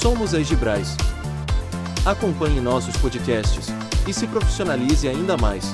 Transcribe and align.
Somos 0.00 0.34
a 0.34 0.40
Egibrais. 0.40 0.88
Acompanhe 2.04 2.60
nossos 2.60 2.94
podcasts 2.98 3.68
e 4.06 4.12
se 4.12 4.26
profissionalize 4.28 5.08
ainda 5.08 5.38
mais. 5.38 5.64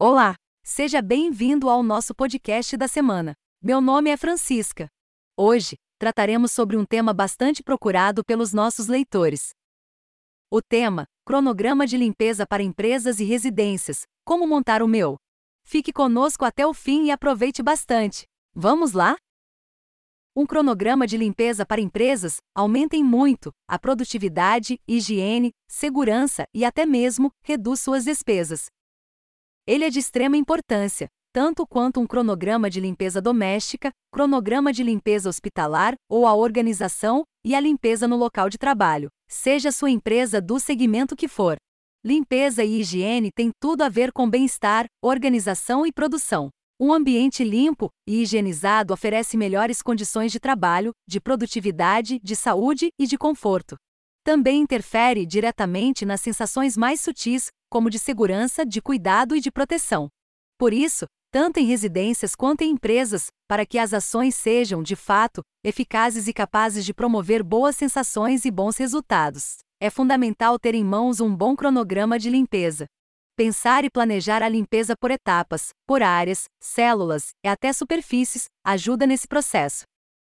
Olá, 0.00 0.34
seja 0.64 1.00
bem-vindo 1.00 1.70
ao 1.70 1.80
nosso 1.80 2.12
podcast 2.12 2.76
da 2.76 2.88
semana. 2.88 3.34
Meu 3.62 3.80
nome 3.80 4.10
é 4.10 4.16
Francisca. 4.16 4.88
Hoje, 5.38 5.76
trataremos 5.96 6.50
sobre 6.50 6.76
um 6.76 6.84
tema 6.84 7.14
bastante 7.14 7.62
procurado 7.62 8.24
pelos 8.24 8.52
nossos 8.52 8.88
leitores. 8.88 9.50
O 10.50 10.60
tema: 10.60 11.06
Cronograma 11.24 11.86
de 11.86 11.96
limpeza 11.96 12.44
para 12.46 12.64
empresas 12.64 13.20
e 13.20 13.24
residências. 13.24 14.02
Como 14.24 14.46
montar 14.46 14.82
o 14.82 14.88
meu? 14.88 15.16
Fique 15.64 15.92
conosco 15.92 16.44
até 16.44 16.66
o 16.66 16.74
fim 16.74 17.04
e 17.04 17.10
aproveite 17.12 17.62
bastante. 17.62 18.24
Vamos 18.52 18.92
lá? 18.92 19.16
Um 20.38 20.44
cronograma 20.44 21.06
de 21.06 21.16
limpeza 21.16 21.64
para 21.64 21.80
empresas 21.80 22.42
aumentem 22.54 23.02
muito 23.02 23.50
a 23.66 23.78
produtividade, 23.78 24.78
higiene, 24.86 25.50
segurança 25.66 26.44
e 26.54 26.62
até 26.62 26.84
mesmo 26.84 27.30
reduz 27.42 27.80
suas 27.80 28.04
despesas. 28.04 28.66
Ele 29.66 29.84
é 29.84 29.88
de 29.88 29.98
extrema 29.98 30.36
importância, 30.36 31.08
tanto 31.32 31.66
quanto 31.66 32.00
um 32.00 32.06
cronograma 32.06 32.68
de 32.68 32.80
limpeza 32.80 33.18
doméstica, 33.18 33.90
cronograma 34.12 34.74
de 34.74 34.82
limpeza 34.82 35.26
hospitalar 35.26 35.94
ou 36.06 36.26
a 36.26 36.34
organização 36.34 37.22
e 37.42 37.54
a 37.54 37.60
limpeza 37.60 38.06
no 38.06 38.16
local 38.16 38.50
de 38.50 38.58
trabalho, 38.58 39.08
seja 39.26 39.72
sua 39.72 39.90
empresa 39.90 40.38
do 40.38 40.60
segmento 40.60 41.16
que 41.16 41.28
for. 41.28 41.56
Limpeza 42.04 42.62
e 42.62 42.80
higiene 42.80 43.30
têm 43.34 43.50
tudo 43.58 43.80
a 43.80 43.88
ver 43.88 44.12
com 44.12 44.28
bem-estar, 44.28 44.84
organização 45.02 45.86
e 45.86 45.90
produção. 45.90 46.50
Um 46.78 46.92
ambiente 46.92 47.42
limpo 47.42 47.88
e 48.06 48.20
higienizado 48.20 48.92
oferece 48.92 49.34
melhores 49.34 49.80
condições 49.80 50.30
de 50.30 50.38
trabalho, 50.38 50.92
de 51.08 51.18
produtividade, 51.18 52.20
de 52.22 52.36
saúde 52.36 52.90
e 52.98 53.06
de 53.06 53.16
conforto. 53.16 53.76
Também 54.22 54.60
interfere 54.60 55.24
diretamente 55.24 56.04
nas 56.04 56.20
sensações 56.20 56.76
mais 56.76 57.00
sutis, 57.00 57.48
como 57.70 57.88
de 57.88 57.98
segurança, 57.98 58.66
de 58.66 58.82
cuidado 58.82 59.34
e 59.34 59.40
de 59.40 59.50
proteção. 59.50 60.08
Por 60.58 60.74
isso, 60.74 61.06
tanto 61.30 61.58
em 61.58 61.64
residências 61.64 62.34
quanto 62.34 62.60
em 62.60 62.72
empresas, 62.72 63.28
para 63.48 63.64
que 63.64 63.78
as 63.78 63.94
ações 63.94 64.34
sejam, 64.34 64.82
de 64.82 64.96
fato, 64.96 65.40
eficazes 65.64 66.28
e 66.28 66.32
capazes 66.34 66.84
de 66.84 66.92
promover 66.92 67.42
boas 67.42 67.74
sensações 67.74 68.44
e 68.44 68.50
bons 68.50 68.76
resultados, 68.76 69.56
é 69.80 69.88
fundamental 69.88 70.58
ter 70.58 70.74
em 70.74 70.84
mãos 70.84 71.20
um 71.20 71.34
bom 71.34 71.56
cronograma 71.56 72.18
de 72.18 72.28
limpeza. 72.28 72.84
Pensar 73.38 73.84
e 73.84 73.90
planejar 73.90 74.42
a 74.42 74.48
limpeza 74.48 74.96
por 74.96 75.10
etapas, 75.10 75.68
por 75.86 76.02
áreas, 76.02 76.44
células 76.58 77.32
e 77.44 77.48
até 77.48 77.70
superfícies 77.70 78.46
ajuda 78.64 79.06
nesse 79.06 79.28
processo. 79.28 79.82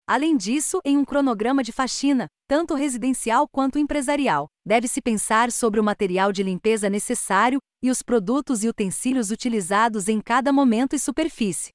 Além 0.08 0.34
disso, 0.34 0.80
em 0.82 0.96
um 0.96 1.04
cronograma 1.04 1.62
de 1.62 1.72
faxina, 1.72 2.26
tanto 2.48 2.74
residencial 2.74 3.46
quanto 3.46 3.78
empresarial, 3.78 4.46
deve-se 4.66 5.02
pensar 5.02 5.52
sobre 5.52 5.78
o 5.78 5.84
material 5.84 6.32
de 6.32 6.42
limpeza 6.42 6.88
necessário 6.88 7.58
e 7.82 7.90
os 7.90 8.00
produtos 8.00 8.64
e 8.64 8.68
utensílios 8.68 9.30
utilizados 9.30 10.08
em 10.08 10.18
cada 10.18 10.50
momento 10.50 10.96
e 10.96 10.98
superfície. 10.98 11.68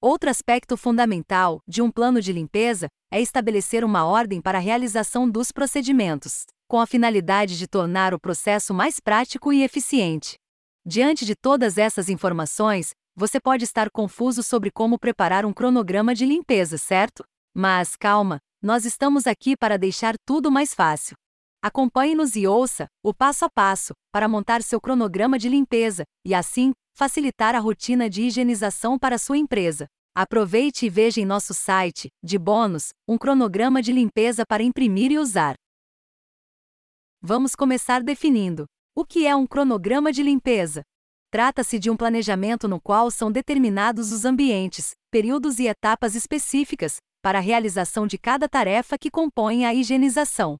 Outro 0.00 0.30
aspecto 0.30 0.76
fundamental 0.76 1.58
de 1.66 1.82
um 1.82 1.90
plano 1.90 2.20
de 2.20 2.32
limpeza 2.32 2.86
é 3.12 3.20
estabelecer 3.20 3.84
uma 3.84 4.04
ordem 4.04 4.40
para 4.40 4.58
a 4.58 4.60
realização 4.60 5.28
dos 5.28 5.50
procedimentos, 5.50 6.44
com 6.68 6.78
a 6.78 6.86
finalidade 6.86 7.58
de 7.58 7.66
tornar 7.66 8.14
o 8.14 8.20
processo 8.20 8.72
mais 8.72 9.00
prático 9.00 9.52
e 9.52 9.64
eficiente. 9.64 10.36
Diante 10.86 11.24
de 11.24 11.34
todas 11.34 11.78
essas 11.78 12.10
informações, 12.10 12.90
você 13.16 13.40
pode 13.40 13.64
estar 13.64 13.88
confuso 13.90 14.42
sobre 14.42 14.70
como 14.70 14.98
preparar 14.98 15.46
um 15.46 15.52
cronograma 15.52 16.14
de 16.14 16.26
limpeza, 16.26 16.76
certo? 16.76 17.24
Mas 17.54 17.96
calma, 17.96 18.38
nós 18.60 18.84
estamos 18.84 19.26
aqui 19.26 19.56
para 19.56 19.78
deixar 19.78 20.14
tudo 20.26 20.52
mais 20.52 20.74
fácil. 20.74 21.16
Acompanhe-nos 21.62 22.36
e 22.36 22.46
ouça 22.46 22.86
o 23.02 23.14
passo 23.14 23.46
a 23.46 23.48
passo 23.48 23.94
para 24.12 24.28
montar 24.28 24.62
seu 24.62 24.78
cronograma 24.78 25.38
de 25.38 25.48
limpeza 25.48 26.04
e 26.22 26.34
assim 26.34 26.74
facilitar 26.94 27.54
a 27.54 27.60
rotina 27.60 28.10
de 28.10 28.24
higienização 28.24 28.98
para 28.98 29.16
sua 29.16 29.38
empresa. 29.38 29.86
Aproveite 30.14 30.84
e 30.84 30.90
veja 30.90 31.18
em 31.18 31.24
nosso 31.24 31.54
site, 31.54 32.08
de 32.22 32.38
bônus, 32.38 32.90
um 33.08 33.16
cronograma 33.16 33.80
de 33.80 33.90
limpeza 33.90 34.44
para 34.46 34.62
imprimir 34.62 35.10
e 35.10 35.18
usar. 35.18 35.54
Vamos 37.22 37.54
começar 37.54 38.02
definindo 38.02 38.66
o 38.96 39.04
que 39.04 39.26
é 39.26 39.34
um 39.34 39.46
cronograma 39.46 40.12
de 40.12 40.22
limpeza? 40.22 40.82
Trata-se 41.30 41.78
de 41.78 41.90
um 41.90 41.96
planejamento 41.96 42.68
no 42.68 42.80
qual 42.80 43.10
são 43.10 43.30
determinados 43.30 44.12
os 44.12 44.24
ambientes, 44.24 44.92
períodos 45.10 45.58
e 45.58 45.66
etapas 45.66 46.14
específicas 46.14 46.96
para 47.20 47.38
a 47.38 47.42
realização 47.42 48.06
de 48.06 48.16
cada 48.16 48.48
tarefa 48.48 48.96
que 48.96 49.10
compõe 49.10 49.66
a 49.66 49.74
higienização. 49.74 50.56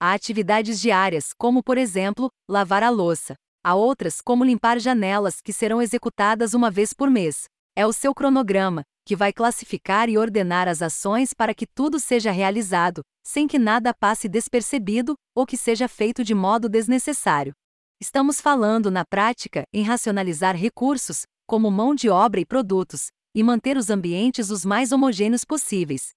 Há 0.00 0.12
atividades 0.12 0.78
diárias, 0.78 1.30
como 1.36 1.62
por 1.62 1.78
exemplo, 1.78 2.28
lavar 2.48 2.82
a 2.82 2.90
louça. 2.90 3.34
Há 3.64 3.74
outras, 3.74 4.20
como 4.20 4.44
limpar 4.44 4.78
janelas, 4.78 5.40
que 5.40 5.52
serão 5.52 5.80
executadas 5.80 6.54
uma 6.54 6.70
vez 6.70 6.92
por 6.92 7.10
mês. 7.10 7.46
É 7.74 7.86
o 7.86 7.92
seu 7.92 8.14
cronograma, 8.14 8.82
que 9.04 9.16
vai 9.16 9.32
classificar 9.32 10.08
e 10.08 10.18
ordenar 10.18 10.68
as 10.68 10.82
ações 10.82 11.32
para 11.32 11.54
que 11.54 11.66
tudo 11.66 11.98
seja 11.98 12.30
realizado, 12.30 13.00
sem 13.26 13.48
que 13.48 13.58
nada 13.58 13.92
passe 13.92 14.28
despercebido 14.28 15.14
ou 15.34 15.46
que 15.46 15.56
seja 15.56 15.88
feito 15.88 16.22
de 16.22 16.34
modo 16.34 16.68
desnecessário. 16.68 17.54
Estamos 18.00 18.40
falando, 18.40 18.92
na 18.92 19.04
prática, 19.04 19.64
em 19.72 19.82
racionalizar 19.82 20.54
recursos, 20.54 21.26
como 21.48 21.68
mão 21.68 21.96
de 21.96 22.08
obra 22.08 22.38
e 22.38 22.46
produtos, 22.46 23.08
e 23.34 23.42
manter 23.42 23.76
os 23.76 23.90
ambientes 23.90 24.50
os 24.50 24.64
mais 24.64 24.92
homogêneos 24.92 25.44
possíveis. 25.44 26.10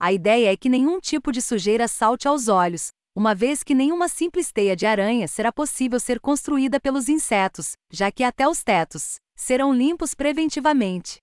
A 0.00 0.12
ideia 0.12 0.52
é 0.52 0.56
que 0.56 0.68
nenhum 0.68 0.98
tipo 0.98 1.30
de 1.30 1.40
sujeira 1.40 1.86
salte 1.86 2.26
aos 2.26 2.48
olhos, 2.48 2.88
uma 3.14 3.36
vez 3.36 3.62
que 3.62 3.72
nenhuma 3.72 4.08
simples 4.08 4.50
teia 4.50 4.74
de 4.74 4.84
aranha 4.84 5.28
será 5.28 5.52
possível 5.52 6.00
ser 6.00 6.18
construída 6.18 6.80
pelos 6.80 7.08
insetos, 7.08 7.74
já 7.88 8.10
que 8.10 8.24
até 8.24 8.48
os 8.48 8.64
tetos 8.64 9.16
serão 9.36 9.72
limpos 9.72 10.14
preventivamente. 10.14 11.18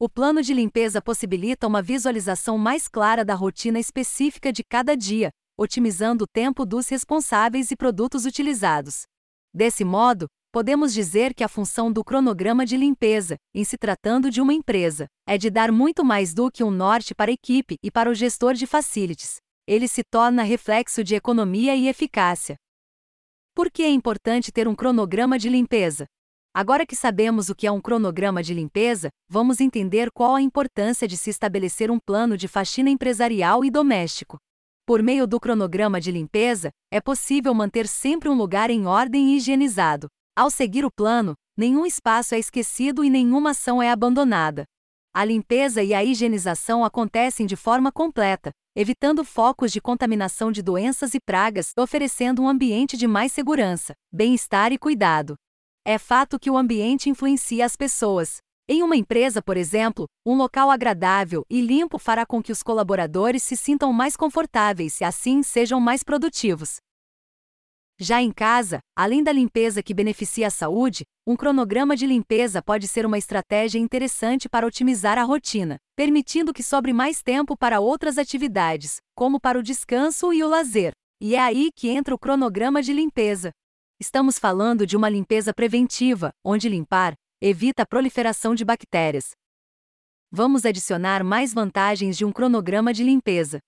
O 0.00 0.08
plano 0.08 0.42
de 0.42 0.52
limpeza 0.52 1.00
possibilita 1.00 1.68
uma 1.68 1.80
visualização 1.80 2.58
mais 2.58 2.88
clara 2.88 3.24
da 3.24 3.34
rotina 3.34 3.78
específica 3.78 4.52
de 4.52 4.64
cada 4.64 4.96
dia, 4.96 5.30
otimizando 5.56 6.24
o 6.24 6.26
tempo 6.26 6.66
dos 6.66 6.88
responsáveis 6.88 7.70
e 7.70 7.76
produtos 7.76 8.24
utilizados. 8.24 9.04
Desse 9.52 9.84
modo, 9.84 10.26
podemos 10.52 10.94
dizer 10.94 11.34
que 11.34 11.42
a 11.42 11.48
função 11.48 11.92
do 11.92 12.04
cronograma 12.04 12.64
de 12.64 12.76
limpeza, 12.76 13.36
em 13.52 13.64
se 13.64 13.76
tratando 13.76 14.30
de 14.30 14.40
uma 14.40 14.54
empresa, 14.54 15.06
é 15.26 15.36
de 15.36 15.50
dar 15.50 15.72
muito 15.72 16.04
mais 16.04 16.32
do 16.32 16.50
que 16.50 16.62
um 16.62 16.70
norte 16.70 17.14
para 17.14 17.32
a 17.32 17.34
equipe 17.34 17.76
e 17.82 17.90
para 17.90 18.08
o 18.08 18.14
gestor 18.14 18.54
de 18.54 18.66
facilities. 18.66 19.36
Ele 19.66 19.88
se 19.88 20.02
torna 20.04 20.44
reflexo 20.44 21.02
de 21.02 21.16
economia 21.16 21.74
e 21.74 21.88
eficácia. 21.88 22.56
Por 23.54 23.70
que 23.70 23.82
é 23.82 23.90
importante 23.90 24.52
ter 24.52 24.68
um 24.68 24.74
cronograma 24.74 25.36
de 25.36 25.48
limpeza? 25.48 26.06
Agora 26.54 26.86
que 26.86 26.96
sabemos 26.96 27.48
o 27.48 27.54
que 27.54 27.66
é 27.66 27.72
um 27.72 27.80
cronograma 27.80 28.42
de 28.42 28.54
limpeza, 28.54 29.10
vamos 29.28 29.60
entender 29.60 30.10
qual 30.12 30.34
a 30.34 30.42
importância 30.42 31.06
de 31.06 31.16
se 31.16 31.30
estabelecer 31.30 31.90
um 31.90 31.98
plano 31.98 32.36
de 32.36 32.48
faxina 32.48 32.90
empresarial 32.90 33.64
e 33.64 33.70
doméstico. 33.70 34.38
Por 34.90 35.04
meio 35.04 35.24
do 35.24 35.38
cronograma 35.38 36.00
de 36.00 36.10
limpeza, 36.10 36.72
é 36.92 37.00
possível 37.00 37.54
manter 37.54 37.86
sempre 37.86 38.28
um 38.28 38.34
lugar 38.34 38.70
em 38.70 38.86
ordem 38.88 39.28
e 39.28 39.36
higienizado. 39.36 40.08
Ao 40.36 40.50
seguir 40.50 40.84
o 40.84 40.90
plano, 40.90 41.34
nenhum 41.56 41.86
espaço 41.86 42.34
é 42.34 42.40
esquecido 42.40 43.04
e 43.04 43.08
nenhuma 43.08 43.50
ação 43.50 43.80
é 43.80 43.88
abandonada. 43.88 44.64
A 45.14 45.24
limpeza 45.24 45.80
e 45.80 45.94
a 45.94 46.02
higienização 46.02 46.84
acontecem 46.84 47.46
de 47.46 47.54
forma 47.54 47.92
completa, 47.92 48.50
evitando 48.74 49.24
focos 49.24 49.70
de 49.70 49.80
contaminação 49.80 50.50
de 50.50 50.60
doenças 50.60 51.14
e 51.14 51.20
pragas, 51.20 51.70
oferecendo 51.78 52.42
um 52.42 52.48
ambiente 52.48 52.96
de 52.96 53.06
mais 53.06 53.30
segurança, 53.30 53.94
bem-estar 54.12 54.72
e 54.72 54.76
cuidado. 54.76 55.36
É 55.84 55.98
fato 55.98 56.36
que 56.36 56.50
o 56.50 56.56
ambiente 56.56 57.08
influencia 57.08 57.64
as 57.64 57.76
pessoas, 57.76 58.38
em 58.72 58.84
uma 58.84 58.94
empresa, 58.94 59.42
por 59.42 59.56
exemplo, 59.56 60.06
um 60.24 60.36
local 60.36 60.70
agradável 60.70 61.42
e 61.50 61.60
limpo 61.60 61.98
fará 61.98 62.24
com 62.24 62.40
que 62.40 62.52
os 62.52 62.62
colaboradores 62.62 63.42
se 63.42 63.56
sintam 63.56 63.92
mais 63.92 64.16
confortáveis 64.16 65.00
e 65.00 65.04
assim 65.04 65.42
sejam 65.42 65.80
mais 65.80 66.04
produtivos. 66.04 66.76
Já 67.98 68.22
em 68.22 68.30
casa, 68.30 68.78
além 68.96 69.24
da 69.24 69.32
limpeza 69.32 69.82
que 69.82 69.92
beneficia 69.92 70.46
a 70.46 70.50
saúde, 70.50 71.02
um 71.26 71.34
cronograma 71.34 71.96
de 71.96 72.06
limpeza 72.06 72.62
pode 72.62 72.86
ser 72.86 73.04
uma 73.04 73.18
estratégia 73.18 73.80
interessante 73.80 74.48
para 74.48 74.64
otimizar 74.64 75.18
a 75.18 75.24
rotina, 75.24 75.76
permitindo 75.96 76.52
que 76.52 76.62
sobre 76.62 76.92
mais 76.92 77.24
tempo 77.24 77.56
para 77.56 77.80
outras 77.80 78.18
atividades, 78.18 78.98
como 79.16 79.40
para 79.40 79.58
o 79.58 79.64
descanso 79.64 80.32
e 80.32 80.44
o 80.44 80.48
lazer. 80.48 80.92
E 81.20 81.34
é 81.34 81.40
aí 81.40 81.70
que 81.74 81.88
entra 81.88 82.14
o 82.14 82.18
cronograma 82.18 82.80
de 82.80 82.92
limpeza. 82.92 83.50
Estamos 83.98 84.38
falando 84.38 84.86
de 84.86 84.96
uma 84.96 85.08
limpeza 85.08 85.52
preventiva, 85.52 86.30
onde 86.44 86.68
limpar 86.68 87.16
evita 87.40 87.82
a 87.82 87.86
proliferação 87.86 88.54
de 88.54 88.64
bactérias. 88.64 89.30
Vamos 90.30 90.66
adicionar 90.66 91.24
mais 91.24 91.54
vantagens 91.54 92.16
de 92.16 92.24
um 92.24 92.30
cronograma 92.30 92.92
de 92.92 93.02
limpeza. 93.02 93.58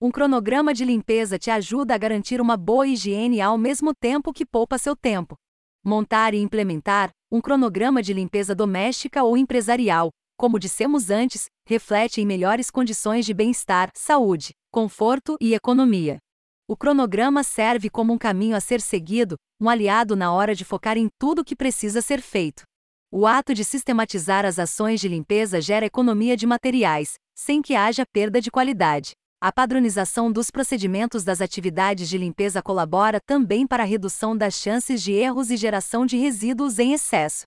Um 0.00 0.10
cronograma 0.10 0.72
de 0.72 0.84
limpeza 0.84 1.38
te 1.38 1.50
ajuda 1.50 1.94
a 1.94 1.98
garantir 1.98 2.40
uma 2.40 2.56
boa 2.56 2.86
higiene 2.86 3.40
ao 3.40 3.58
mesmo 3.58 3.94
tempo 3.94 4.32
que 4.32 4.46
poupa 4.46 4.78
seu 4.78 4.96
tempo. 4.96 5.36
Montar 5.84 6.32
e 6.34 6.38
implementar 6.38 7.10
um 7.30 7.40
cronograma 7.40 8.02
de 8.02 8.12
limpeza 8.12 8.54
doméstica 8.54 9.22
ou 9.22 9.36
empresarial, 9.36 10.10
como 10.36 10.58
dissemos 10.58 11.10
antes, 11.10 11.46
reflete 11.66 12.20
em 12.20 12.26
melhores 12.26 12.70
condições 12.70 13.24
de 13.24 13.32
bem-estar, 13.32 13.90
saúde, 13.94 14.52
conforto 14.72 15.36
e 15.40 15.54
economia. 15.54 16.18
O 16.66 16.76
cronograma 16.76 17.44
serve 17.44 17.90
como 17.90 18.12
um 18.12 18.18
caminho 18.18 18.56
a 18.56 18.60
ser 18.60 18.80
seguido, 18.80 19.36
um 19.60 19.68
aliado 19.68 20.16
na 20.16 20.32
hora 20.32 20.54
de 20.54 20.64
focar 20.64 20.96
em 20.96 21.08
tudo 21.18 21.44
que 21.44 21.54
precisa 21.54 22.00
ser 22.00 22.20
feito. 22.20 22.64
O 23.14 23.26
ato 23.26 23.52
de 23.52 23.62
sistematizar 23.62 24.46
as 24.46 24.58
ações 24.58 24.98
de 24.98 25.06
limpeza 25.06 25.60
gera 25.60 25.84
economia 25.84 26.34
de 26.34 26.46
materiais, 26.46 27.16
sem 27.34 27.60
que 27.60 27.74
haja 27.74 28.06
perda 28.10 28.40
de 28.40 28.50
qualidade. 28.50 29.12
A 29.38 29.52
padronização 29.52 30.32
dos 30.32 30.50
procedimentos 30.50 31.22
das 31.22 31.42
atividades 31.42 32.08
de 32.08 32.16
limpeza 32.16 32.62
colabora 32.62 33.20
também 33.20 33.66
para 33.66 33.82
a 33.82 33.86
redução 33.86 34.34
das 34.34 34.54
chances 34.54 35.02
de 35.02 35.12
erros 35.12 35.50
e 35.50 35.58
geração 35.58 36.06
de 36.06 36.16
resíduos 36.16 36.78
em 36.78 36.94
excesso. 36.94 37.42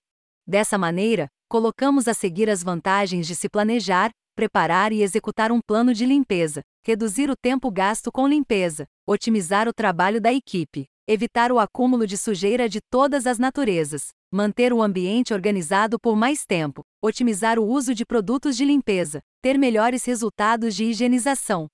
Dessa 0.46 0.78
maneira, 0.78 1.26
colocamos 1.48 2.06
a 2.06 2.14
seguir 2.14 2.48
as 2.48 2.62
vantagens 2.62 3.26
de 3.26 3.34
se 3.34 3.48
planejar, 3.48 4.10
preparar 4.36 4.92
e 4.92 5.02
executar 5.02 5.50
um 5.50 5.58
plano 5.66 5.92
de 5.92 6.06
limpeza, 6.06 6.62
reduzir 6.86 7.28
o 7.28 7.34
tempo 7.34 7.72
gasto 7.72 8.12
com 8.12 8.28
limpeza, 8.28 8.86
otimizar 9.04 9.66
o 9.66 9.74
trabalho 9.74 10.20
da 10.20 10.32
equipe, 10.32 10.86
evitar 11.08 11.50
o 11.50 11.58
acúmulo 11.58 12.06
de 12.06 12.16
sujeira 12.16 12.68
de 12.68 12.78
todas 12.88 13.26
as 13.26 13.40
naturezas, 13.40 14.10
manter 14.30 14.72
o 14.72 14.82
ambiente 14.82 15.32
organizado 15.32 15.98
por 15.98 16.16
mais 16.16 16.44
tempo, 16.44 16.82
otimizar 17.00 17.58
o 17.58 17.64
uso 17.64 17.94
de 17.94 18.04
produtos 18.04 18.56
de 18.56 18.64
limpeza, 18.64 19.20
ter 19.40 19.56
melhores 19.58 20.04
resultados 20.04 20.74
de 20.74 20.84
higienização. 20.84 21.68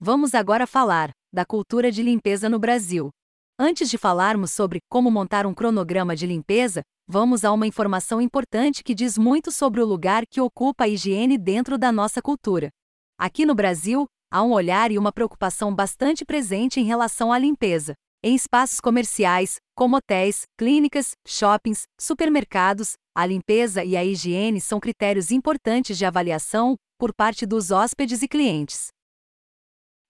Vamos 0.00 0.34
agora 0.34 0.66
falar 0.66 1.10
da 1.32 1.44
cultura 1.44 1.92
de 1.92 2.02
limpeza 2.02 2.48
no 2.48 2.58
Brasil. 2.58 3.10
Antes 3.58 3.90
de 3.90 3.98
falarmos 3.98 4.52
sobre 4.52 4.80
como 4.88 5.10
montar 5.10 5.46
um 5.46 5.52
cronograma 5.52 6.16
de 6.16 6.26
limpeza, 6.26 6.82
vamos 7.06 7.44
a 7.44 7.52
uma 7.52 7.66
informação 7.66 8.20
importante 8.20 8.82
que 8.82 8.94
diz 8.94 9.18
muito 9.18 9.52
sobre 9.52 9.82
o 9.82 9.86
lugar 9.86 10.24
que 10.26 10.40
ocupa 10.40 10.84
a 10.84 10.88
higiene 10.88 11.36
dentro 11.36 11.76
da 11.76 11.92
nossa 11.92 12.22
cultura. 12.22 12.70
Aqui 13.18 13.44
no 13.44 13.54
Brasil, 13.54 14.06
há 14.32 14.42
um 14.42 14.52
olhar 14.52 14.90
e 14.90 14.96
uma 14.96 15.12
preocupação 15.12 15.74
bastante 15.74 16.24
presente 16.24 16.80
em 16.80 16.84
relação 16.84 17.30
à 17.30 17.38
limpeza. 17.38 17.94
Em 18.22 18.34
espaços 18.34 18.80
comerciais, 18.80 19.56
como 19.74 19.96
hotéis, 19.96 20.42
clínicas, 20.58 21.12
shoppings, 21.26 21.84
supermercados, 21.98 22.92
a 23.16 23.24
limpeza 23.24 23.82
e 23.82 23.96
a 23.96 24.04
higiene 24.04 24.60
são 24.60 24.78
critérios 24.78 25.30
importantes 25.30 25.96
de 25.96 26.04
avaliação 26.04 26.76
por 26.98 27.14
parte 27.14 27.46
dos 27.46 27.70
hóspedes 27.70 28.20
e 28.20 28.28
clientes. 28.28 28.88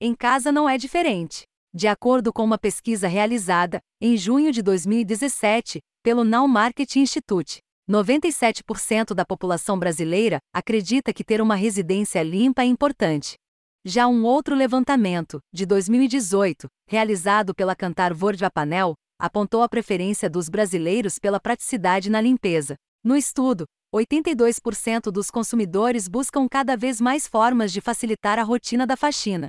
Em 0.00 0.12
casa 0.12 0.50
não 0.50 0.68
é 0.68 0.76
diferente. 0.76 1.44
De 1.72 1.86
acordo 1.86 2.32
com 2.32 2.42
uma 2.42 2.58
pesquisa 2.58 3.06
realizada, 3.06 3.78
em 4.00 4.16
junho 4.16 4.50
de 4.50 4.60
2017, 4.60 5.78
pelo 6.02 6.24
Now 6.24 6.48
Market 6.48 6.96
Institute, 6.96 7.60
97% 7.88 9.14
da 9.14 9.24
população 9.24 9.78
brasileira 9.78 10.38
acredita 10.52 11.12
que 11.12 11.22
ter 11.22 11.40
uma 11.40 11.54
residência 11.54 12.24
limpa 12.24 12.62
é 12.62 12.66
importante. 12.66 13.36
Já 13.84 14.06
um 14.06 14.24
outro 14.24 14.54
levantamento, 14.54 15.40
de 15.50 15.64
2018, 15.64 16.68
realizado 16.86 17.54
pela 17.54 17.74
Cantar 17.74 18.12
Vorjapanel, 18.12 18.94
apontou 19.18 19.62
a 19.62 19.68
preferência 19.70 20.28
dos 20.28 20.50
brasileiros 20.50 21.18
pela 21.18 21.40
praticidade 21.40 22.10
na 22.10 22.20
limpeza. 22.20 22.76
No 23.02 23.16
estudo, 23.16 23.64
82% 23.94 25.10
dos 25.10 25.30
consumidores 25.30 26.08
buscam 26.08 26.46
cada 26.46 26.76
vez 26.76 27.00
mais 27.00 27.26
formas 27.26 27.72
de 27.72 27.80
facilitar 27.80 28.38
a 28.38 28.42
rotina 28.42 28.86
da 28.86 28.98
faxina. 28.98 29.48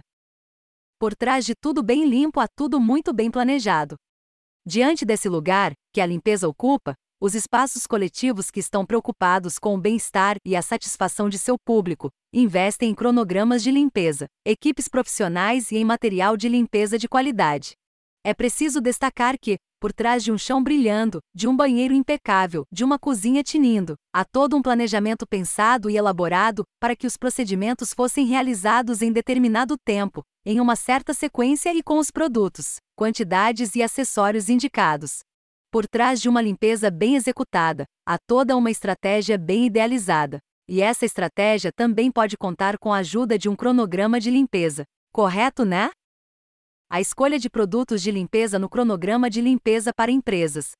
Por 0.98 1.13
trás 1.13 1.45
de 1.45 1.54
tudo 1.54 1.84
bem 1.84 2.06
limpo 2.06 2.39
há 2.39 2.48
tudo 2.56 2.80
muito 2.80 3.12
bem 3.12 3.30
planejado. 3.30 3.98
Diante 4.66 5.04
desse 5.04 5.27
lugar, 5.27 5.74
que 5.94 6.00
a 6.00 6.06
limpeza 6.06 6.48
ocupa, 6.48 6.95
os 7.22 7.36
espaços 7.36 7.86
coletivos 7.86 8.50
que 8.50 8.60
estão 8.60 8.84
preocupados 8.84 9.60
com 9.60 9.76
o 9.76 9.78
bem-estar 9.78 10.38
e 10.44 10.56
a 10.56 10.62
satisfação 10.64 11.30
de 11.30 11.38
seu 11.38 11.56
público 11.56 12.10
investem 12.34 12.90
em 12.90 12.96
cronogramas 12.96 13.62
de 13.62 13.70
limpeza, 13.70 14.26
equipes 14.44 14.88
profissionais 14.88 15.72
e 15.72 15.78
em 15.78 15.86
material 15.86 16.36
de 16.36 16.50
limpeza 16.50 16.98
de 16.98 17.08
qualidade. 17.08 17.74
É 18.26 18.34
preciso 18.34 18.82
destacar 18.82 19.36
que, 19.40 19.58
por 19.80 19.94
trás 19.94 20.24
de 20.24 20.32
um 20.32 20.38
chão 20.38 20.64
brilhando, 20.64 21.20
de 21.36 21.48
um 21.48 21.56
banheiro 21.56 21.94
impecável, 21.94 22.64
de 22.72 22.84
uma 22.84 22.98
cozinha 22.98 23.44
tinindo, 23.44 23.94
há 24.12 24.26
todo 24.26 24.58
um 24.58 24.62
planejamento 24.62 25.28
pensado 25.28 25.92
e 25.92 25.98
elaborado 25.98 26.64
para 26.80 26.96
que 26.96 27.06
os 27.06 27.18
procedimentos 27.18 27.94
fossem 27.94 28.26
realizados 28.26 29.04
em 29.04 29.12
determinado 29.12 29.76
tempo, 29.86 30.24
em 30.44 30.60
uma 30.60 30.76
certa 30.76 31.14
sequência 31.14 31.72
e 31.72 31.84
com 31.84 32.00
os 32.00 32.10
produtos, 32.10 32.78
quantidades 32.96 33.76
e 33.76 33.84
acessórios 33.84 34.50
indicados. 34.50 35.20
Por 35.72 35.88
trás 35.88 36.20
de 36.20 36.28
uma 36.28 36.42
limpeza 36.42 36.92
bem 36.92 37.16
executada, 37.16 37.86
há 38.06 38.18
toda 38.18 38.58
uma 38.58 38.70
estratégia 38.70 39.38
bem 39.38 39.68
idealizada. 39.68 40.40
E 40.68 40.82
essa 40.82 41.06
estratégia 41.06 41.72
também 41.72 42.12
pode 42.12 42.38
contar 42.38 42.78
com 42.78 42.92
a 42.92 42.98
ajuda 42.98 43.38
de 43.40 43.48
um 43.48 43.56
cronograma 43.56 44.20
de 44.20 44.30
limpeza. 44.30 44.84
Correto, 45.14 45.64
né? 45.64 45.90
A 46.90 47.00
escolha 47.00 47.40
de 47.40 47.50
produtos 47.50 48.02
de 48.02 48.12
limpeza 48.12 48.60
no 48.60 48.68
cronograma 48.68 49.30
de 49.30 49.40
limpeza 49.40 49.94
para 49.94 50.12
empresas. 50.12 50.72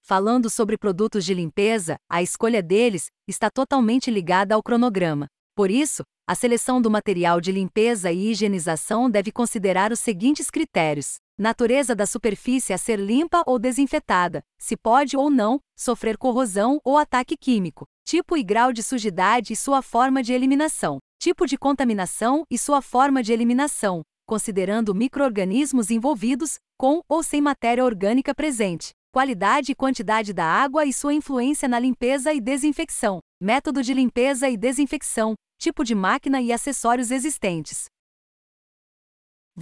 Falando 0.00 0.48
sobre 0.48 0.78
produtos 0.78 1.22
de 1.22 1.34
limpeza, 1.34 1.96
a 2.08 2.22
escolha 2.22 2.62
deles 2.62 3.08
está 3.28 3.50
totalmente 3.50 4.10
ligada 4.10 4.54
ao 4.54 4.62
cronograma. 4.62 5.26
Por 5.54 5.70
isso, 5.70 6.04
a 6.26 6.34
seleção 6.34 6.80
do 6.80 6.90
material 6.90 7.38
de 7.38 7.52
limpeza 7.52 8.10
e 8.10 8.30
higienização 8.30 9.10
deve 9.10 9.30
considerar 9.30 9.92
os 9.92 10.00
seguintes 10.00 10.50
critérios: 10.50 11.18
natureza 11.40 11.96
da 11.96 12.04
superfície 12.04 12.74
a 12.74 12.78
ser 12.78 12.98
limpa 12.98 13.42
ou 13.46 13.58
desinfetada, 13.58 14.44
se 14.58 14.76
pode 14.76 15.16
ou 15.16 15.30
não 15.30 15.58
sofrer 15.74 16.18
corrosão 16.18 16.78
ou 16.84 16.98
ataque 16.98 17.34
químico, 17.34 17.86
tipo 18.04 18.36
e 18.36 18.42
grau 18.42 18.74
de 18.74 18.82
sujidade 18.82 19.54
e 19.54 19.56
sua 19.56 19.80
forma 19.80 20.22
de 20.22 20.34
eliminação, 20.34 20.98
tipo 21.18 21.46
de 21.46 21.56
contaminação 21.56 22.44
e 22.50 22.58
sua 22.58 22.82
forma 22.82 23.22
de 23.22 23.32
eliminação, 23.32 24.02
considerando 24.26 24.94
microorganismos 24.94 25.90
envolvidos, 25.90 26.58
com 26.78 27.00
ou 27.08 27.22
sem 27.22 27.40
matéria 27.40 27.84
orgânica 27.84 28.34
presente, 28.34 28.90
qualidade 29.10 29.72
e 29.72 29.74
quantidade 29.74 30.34
da 30.34 30.44
água 30.44 30.84
e 30.84 30.92
sua 30.92 31.14
influência 31.14 31.66
na 31.66 31.78
limpeza 31.78 32.34
e 32.34 32.40
desinfecção, 32.40 33.18
método 33.40 33.82
de 33.82 33.94
limpeza 33.94 34.46
e 34.48 34.58
desinfecção, 34.58 35.32
tipo 35.58 35.84
de 35.84 35.94
máquina 35.94 36.40
e 36.42 36.52
acessórios 36.52 37.10
existentes, 37.10 37.86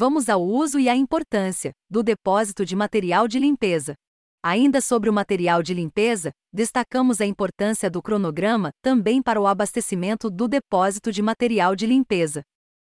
Vamos 0.00 0.29
ao 0.29 0.40
uso 0.40 0.79
e 0.79 0.88
à 0.88 0.94
importância 0.94 1.73
do 1.90 2.05
depósito 2.05 2.64
de 2.64 2.76
material 2.76 3.26
de 3.26 3.40
limpeza. 3.40 3.96
Ainda 4.40 4.81
sobre 4.81 5.11
o 5.11 5.12
material 5.12 5.61
de 5.61 5.75
limpeza, 5.75 6.31
destacamos 6.52 7.20
a 7.20 7.26
importância 7.26 7.90
do 7.90 8.00
cronograma 8.00 8.70
também 8.81 9.20
para 9.20 9.40
o 9.40 9.46
abastecimento 9.49 10.31
do 10.31 10.46
depósito 10.46 11.11
de 11.11 11.20
material 11.20 11.75
de 11.75 11.85
limpeza. 11.85 12.43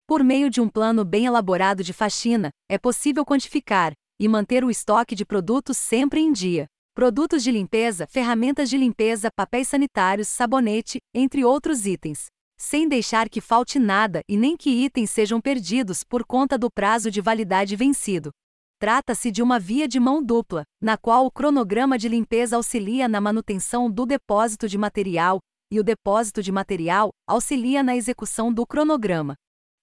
Por 0.08 0.24
meio 0.24 0.50
de 0.50 0.60
um 0.60 0.68
plano 0.68 1.04
bem 1.04 1.26
elaborado 1.26 1.84
de 1.84 1.92
faxina, 1.92 2.50
é 2.68 2.76
possível 2.78 3.24
quantificar 3.24 3.92
e 4.18 4.26
manter 4.26 4.64
o 4.64 4.70
estoque 4.70 5.14
de 5.14 5.24
produtos 5.24 5.76
sempre 5.76 6.20
em 6.20 6.32
dia. 6.32 6.66
Produtos 6.96 7.44
de 7.44 7.52
limpeza, 7.52 8.08
ferramentas 8.08 8.68
de 8.68 8.76
limpeza, 8.76 9.28
papéis 9.36 9.68
sanitários, 9.68 10.26
sabonete, 10.26 10.98
entre 11.14 11.44
outros 11.44 11.86
itens 11.86 12.26
sem 12.56 12.88
deixar 12.88 13.28
que 13.28 13.40
falte 13.40 13.78
nada 13.78 14.20
e 14.28 14.36
nem 14.36 14.56
que 14.56 14.70
itens 14.70 15.10
sejam 15.10 15.40
perdidos 15.40 16.02
por 16.04 16.24
conta 16.24 16.56
do 16.56 16.70
prazo 16.70 17.10
de 17.10 17.20
validade 17.20 17.76
vencido. 17.76 18.30
Trata-se 18.78 19.30
de 19.30 19.42
uma 19.42 19.58
via 19.58 19.88
de 19.88 19.98
mão 19.98 20.22
dupla, 20.22 20.64
na 20.80 20.96
qual 20.96 21.26
o 21.26 21.30
cronograma 21.30 21.96
de 21.96 22.08
limpeza 22.08 22.56
auxilia 22.56 23.08
na 23.08 23.20
manutenção 23.20 23.90
do 23.90 24.04
depósito 24.04 24.68
de 24.68 24.76
material 24.76 25.40
e 25.70 25.80
o 25.80 25.84
depósito 25.84 26.42
de 26.42 26.52
material 26.52 27.10
auxilia 27.26 27.82
na 27.82 27.96
execução 27.96 28.52
do 28.52 28.66
cronograma. 28.66 29.34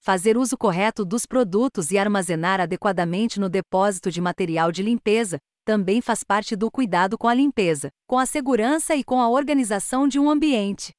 Fazer 0.03 0.37
uso 0.37 0.57
correto 0.57 1.05
dos 1.05 1.25
produtos 1.25 1.91
e 1.91 1.97
armazenar 1.97 2.59
adequadamente 2.59 3.39
no 3.39 3.49
depósito 3.49 4.09
de 4.09 4.19
material 4.19 4.71
de 4.71 4.81
limpeza 4.81 5.37
também 5.63 6.01
faz 6.01 6.23
parte 6.23 6.55
do 6.55 6.71
cuidado 6.71 7.17
com 7.17 7.27
a 7.27 7.33
limpeza, 7.33 7.89
com 8.07 8.17
a 8.17 8.25
segurança 8.25 8.95
e 8.95 9.03
com 9.03 9.21
a 9.21 9.29
organização 9.29 10.07
de 10.07 10.19
um 10.19 10.29
ambiente. 10.29 10.91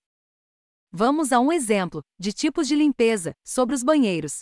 Vamos 0.95 1.33
a 1.33 1.41
um 1.41 1.51
exemplo 1.51 2.03
de 2.21 2.35
tipos 2.35 2.69
de 2.69 2.77
limpeza 2.77 3.35
sobre 3.43 3.75
os 3.75 3.83
banheiros. 3.83 4.41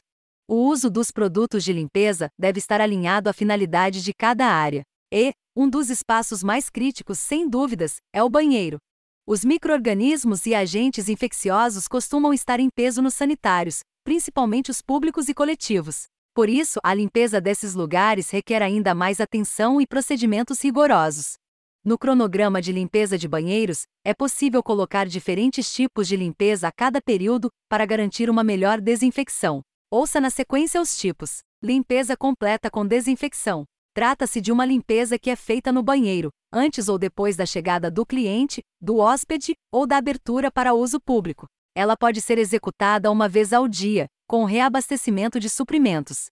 O 0.49 0.57
uso 0.66 0.90
dos 0.90 1.12
produtos 1.12 1.62
de 1.62 1.73
limpeza 1.73 2.28
deve 2.37 2.59
estar 2.59 2.80
alinhado 2.80 3.30
à 3.30 3.33
finalidade 3.33 4.02
de 4.02 4.12
cada 4.12 4.47
área. 4.47 4.83
E, 5.12 5.33
um 5.54 5.71
dos 5.71 5.90
espaços 5.90 6.42
mais 6.42 6.69
críticos, 6.69 7.21
sem 7.21 7.49
dúvidas, 7.49 7.99
é 8.12 8.21
o 8.21 8.28
banheiro. 8.28 8.78
Os 9.25 9.45
microorganismos 9.45 10.45
e 10.45 10.52
agentes 10.52 11.09
infecciosos 11.09 11.87
costumam 11.87 12.35
estar 12.35 12.59
em 12.59 12.69
peso 12.69 13.00
nos 13.00 13.14
sanitários, 13.14 13.83
principalmente 14.02 14.73
os 14.73 14.83
públicos 14.83 15.28
e 15.28 15.35
coletivos. 15.35 16.07
Por 16.35 16.49
isso, 16.49 16.80
a 16.83 16.92
limpeza 16.92 17.40
desses 17.40 17.75
lugares 17.75 18.28
requer 18.28 18.61
ainda 18.61 18.92
mais 18.92 19.21
atenção 19.21 19.80
e 19.80 19.87
procedimentos 19.87 20.61
rigorosos. 20.61 21.35
No 21.83 21.97
cronograma 21.97 22.61
de 22.61 22.73
limpeza 22.73 23.17
de 23.17 23.27
banheiros, 23.27 23.87
é 24.05 24.13
possível 24.13 24.63
colocar 24.63 25.07
diferentes 25.07 25.73
tipos 25.73 26.07
de 26.07 26.15
limpeza 26.15 26.69
a 26.69 26.73
cada 26.73 27.01
período 27.01 27.51
para 27.71 27.87
garantir 27.87 28.29
uma 28.29 28.45
melhor 28.45 28.83
desinfecção. 28.83 29.63
Ouça 29.91 30.21
na 30.21 30.29
sequência 30.29 30.79
os 30.79 30.99
tipos: 30.99 31.39
limpeza 31.63 32.15
completa 32.15 32.71
com 32.71 32.87
desinfecção. 32.87 33.65
Trata-se 33.95 34.43
de 34.43 34.53
uma 34.53 34.67
limpeza 34.67 35.19
que 35.19 35.31
é 35.31 35.37
feita 35.37 35.73
no 35.73 35.83
banheiro, 35.83 36.31
antes 36.53 36.87
ou 36.87 36.99
depois 36.99 37.35
da 37.35 37.47
chegada 37.47 37.91
do 37.91 38.05
cliente, 38.05 38.61
do 38.79 38.99
hóspede 38.99 39.55
ou 39.73 39.87
da 39.87 39.97
abertura 39.97 40.51
para 40.51 40.75
uso 40.75 41.01
público. 41.01 41.47
Ela 41.75 41.97
pode 41.97 42.21
ser 42.21 42.37
executada 42.37 43.11
uma 43.11 43.27
vez 43.27 43.55
ao 43.55 43.67
dia, 43.67 44.07
com 44.29 44.45
reabastecimento 44.45 45.41
de 45.41 45.49
suprimentos. 45.49 46.27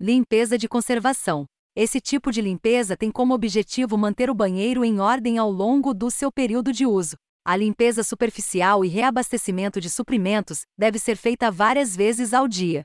Limpeza 0.00 0.56
de 0.56 0.68
conservação. 0.68 1.44
Esse 1.74 2.02
tipo 2.02 2.30
de 2.30 2.42
limpeza 2.42 2.98
tem 2.98 3.10
como 3.10 3.32
objetivo 3.32 3.96
manter 3.96 4.28
o 4.28 4.34
banheiro 4.34 4.84
em 4.84 5.00
ordem 5.00 5.38
ao 5.38 5.50
longo 5.50 5.94
do 5.94 6.10
seu 6.10 6.30
período 6.30 6.70
de 6.70 6.84
uso. 6.84 7.16
A 7.44 7.56
limpeza 7.56 8.04
superficial 8.04 8.84
e 8.84 8.88
reabastecimento 8.88 9.80
de 9.80 9.88
suprimentos 9.88 10.62
deve 10.78 10.98
ser 10.98 11.16
feita 11.16 11.50
várias 11.50 11.96
vezes 11.96 12.34
ao 12.34 12.46
dia. 12.46 12.82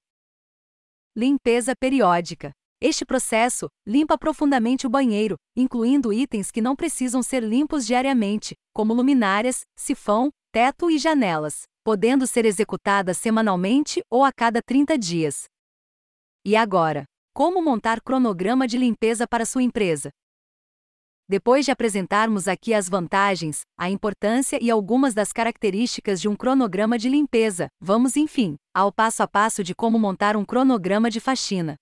Limpeza 1.15 1.73
periódica. 1.77 2.51
Este 2.79 3.03
processo 3.05 3.67
limpa 3.85 4.17
profundamente 4.17 4.87
o 4.87 4.89
banheiro, 4.89 5.35
incluindo 5.55 6.13
itens 6.13 6.49
que 6.49 6.61
não 6.61 6.75
precisam 6.75 7.21
ser 7.21 7.43
limpos 7.43 7.85
diariamente, 7.85 8.55
como 8.73 8.93
luminárias, 8.93 9.61
sifão, 9.77 10.29
teto 10.51 10.89
e 10.89 10.97
janelas, 10.97 11.63
podendo 11.83 12.25
ser 12.25 12.45
executada 12.45 13.13
semanalmente 13.13 13.99
ou 14.09 14.23
a 14.23 14.31
cada 14.31 14.61
30 14.61 14.97
dias. 14.97 15.43
E 16.45 16.55
agora, 16.55 17.03
como 17.37 17.61
montar 17.61 18.01
cronograma 18.01 18.67
de 18.67 18.79
limpeza 18.79 19.27
para 19.27 19.45
sua 19.45 19.61
empresa? 19.61 20.09
Depois 21.29 21.65
de 21.65 21.69
apresentarmos 21.69 22.47
aqui 22.47 22.73
as 22.73 22.89
vantagens, 22.89 23.61
a 23.77 23.91
importância 23.91 24.57
e 24.59 24.71
algumas 24.71 25.13
das 25.13 25.31
características 25.31 26.19
de 26.19 26.27
um 26.27 26.35
cronograma 26.35 26.97
de 26.97 27.07
limpeza, 27.07 27.67
vamos, 27.79 28.17
enfim, 28.17 28.55
ao 28.73 28.91
passo 28.91 29.21
a 29.21 29.27
passo 29.27 29.63
de 29.63 29.75
como 29.75 29.99
montar 29.99 30.35
um 30.35 30.43
cronograma 30.43 31.11
de 31.11 31.19
faxina. 31.19 31.75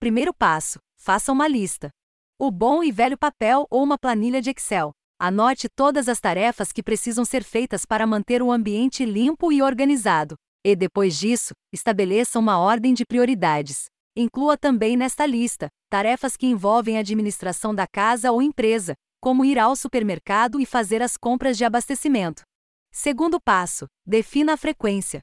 Primeiro 0.00 0.32
passo: 0.32 0.78
faça 0.96 1.30
uma 1.30 1.46
lista. 1.46 1.90
O 2.38 2.50
bom 2.50 2.82
e 2.82 2.90
velho 2.90 3.18
papel 3.18 3.66
ou 3.68 3.82
uma 3.82 3.98
planilha 3.98 4.40
de 4.40 4.48
Excel. 4.48 4.92
Anote 5.20 5.68
todas 5.68 6.08
as 6.08 6.20
tarefas 6.20 6.72
que 6.72 6.82
precisam 6.82 7.22
ser 7.22 7.44
feitas 7.44 7.84
para 7.84 8.06
manter 8.06 8.42
o 8.42 8.50
ambiente 8.50 9.04
limpo 9.04 9.52
e 9.52 9.60
organizado. 9.60 10.36
E 10.64 10.74
depois 10.74 11.18
disso, 11.18 11.52
estabeleça 11.70 12.38
uma 12.38 12.58
ordem 12.58 12.94
de 12.94 13.04
prioridades. 13.04 13.91
Inclua 14.16 14.58
também 14.58 14.96
nesta 14.96 15.24
lista 15.24 15.68
tarefas 15.88 16.36
que 16.36 16.46
envolvem 16.46 16.96
a 16.96 17.00
administração 17.00 17.74
da 17.74 17.86
casa 17.86 18.32
ou 18.32 18.40
empresa, 18.40 18.94
como 19.20 19.44
ir 19.44 19.58
ao 19.58 19.76
supermercado 19.76 20.58
e 20.58 20.66
fazer 20.66 21.02
as 21.02 21.16
compras 21.16 21.56
de 21.56 21.64
abastecimento. 21.64 22.42
Segundo 22.90 23.40
passo: 23.40 23.86
defina 24.06 24.54
a 24.54 24.56
frequência. 24.56 25.20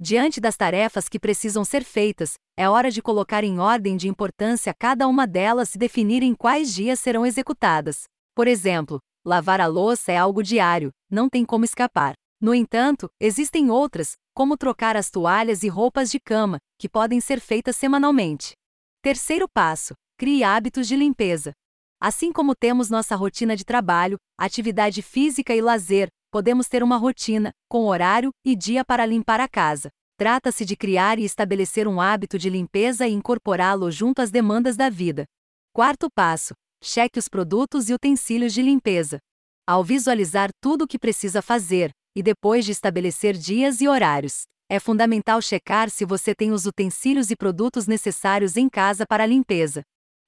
Diante 0.00 0.40
das 0.40 0.56
tarefas 0.56 1.08
que 1.08 1.20
precisam 1.20 1.64
ser 1.64 1.84
feitas, 1.84 2.34
é 2.56 2.68
hora 2.68 2.90
de 2.90 3.00
colocar 3.00 3.44
em 3.44 3.60
ordem 3.60 3.96
de 3.96 4.08
importância 4.08 4.74
cada 4.76 5.06
uma 5.06 5.26
delas 5.26 5.74
e 5.74 5.78
definir 5.78 6.22
em 6.22 6.34
quais 6.34 6.74
dias 6.74 6.98
serão 6.98 7.24
executadas. 7.24 8.04
Por 8.34 8.48
exemplo, 8.48 8.98
lavar 9.24 9.60
a 9.60 9.66
louça 9.66 10.10
é 10.10 10.16
algo 10.16 10.42
diário, 10.42 10.90
não 11.08 11.28
tem 11.28 11.44
como 11.44 11.64
escapar. 11.64 12.14
No 12.42 12.52
entanto, 12.52 13.08
existem 13.20 13.70
outras, 13.70 14.16
como 14.34 14.56
trocar 14.56 14.96
as 14.96 15.08
toalhas 15.08 15.62
e 15.62 15.68
roupas 15.68 16.10
de 16.10 16.18
cama, 16.18 16.58
que 16.76 16.88
podem 16.88 17.20
ser 17.20 17.38
feitas 17.38 17.76
semanalmente. 17.76 18.54
Terceiro 19.00 19.46
passo: 19.48 19.94
crie 20.18 20.42
hábitos 20.42 20.88
de 20.88 20.96
limpeza. 20.96 21.52
Assim 22.00 22.32
como 22.32 22.56
temos 22.56 22.90
nossa 22.90 23.14
rotina 23.14 23.54
de 23.54 23.64
trabalho, 23.64 24.16
atividade 24.36 25.02
física 25.02 25.54
e 25.54 25.60
lazer, 25.60 26.08
podemos 26.32 26.66
ter 26.66 26.82
uma 26.82 26.96
rotina, 26.96 27.52
com 27.70 27.86
horário 27.86 28.32
e 28.44 28.56
dia 28.56 28.84
para 28.84 29.06
limpar 29.06 29.38
a 29.38 29.46
casa. 29.46 29.88
Trata-se 30.16 30.64
de 30.64 30.74
criar 30.74 31.20
e 31.20 31.24
estabelecer 31.24 31.86
um 31.86 32.00
hábito 32.00 32.40
de 32.40 32.50
limpeza 32.50 33.06
e 33.06 33.12
incorporá-lo 33.12 33.88
junto 33.88 34.20
às 34.20 34.32
demandas 34.32 34.76
da 34.76 34.90
vida. 34.90 35.26
Quarto 35.72 36.08
passo: 36.12 36.54
cheque 36.82 37.20
os 37.20 37.28
produtos 37.28 37.88
e 37.88 37.94
utensílios 37.94 38.52
de 38.52 38.62
limpeza. 38.62 39.20
Ao 39.64 39.84
visualizar 39.84 40.50
tudo 40.60 40.82
o 40.82 40.88
que 40.88 40.98
precisa 40.98 41.40
fazer, 41.40 41.92
e 42.14 42.22
depois 42.22 42.64
de 42.64 42.72
estabelecer 42.72 43.36
dias 43.36 43.80
e 43.80 43.88
horários. 43.88 44.42
É 44.68 44.80
fundamental 44.80 45.42
checar 45.42 45.90
se 45.90 46.04
você 46.04 46.34
tem 46.34 46.50
os 46.50 46.66
utensílios 46.66 47.30
e 47.30 47.36
produtos 47.36 47.86
necessários 47.86 48.56
em 48.56 48.68
casa 48.68 49.06
para 49.06 49.24
a 49.24 49.26
limpeza. 49.26 49.82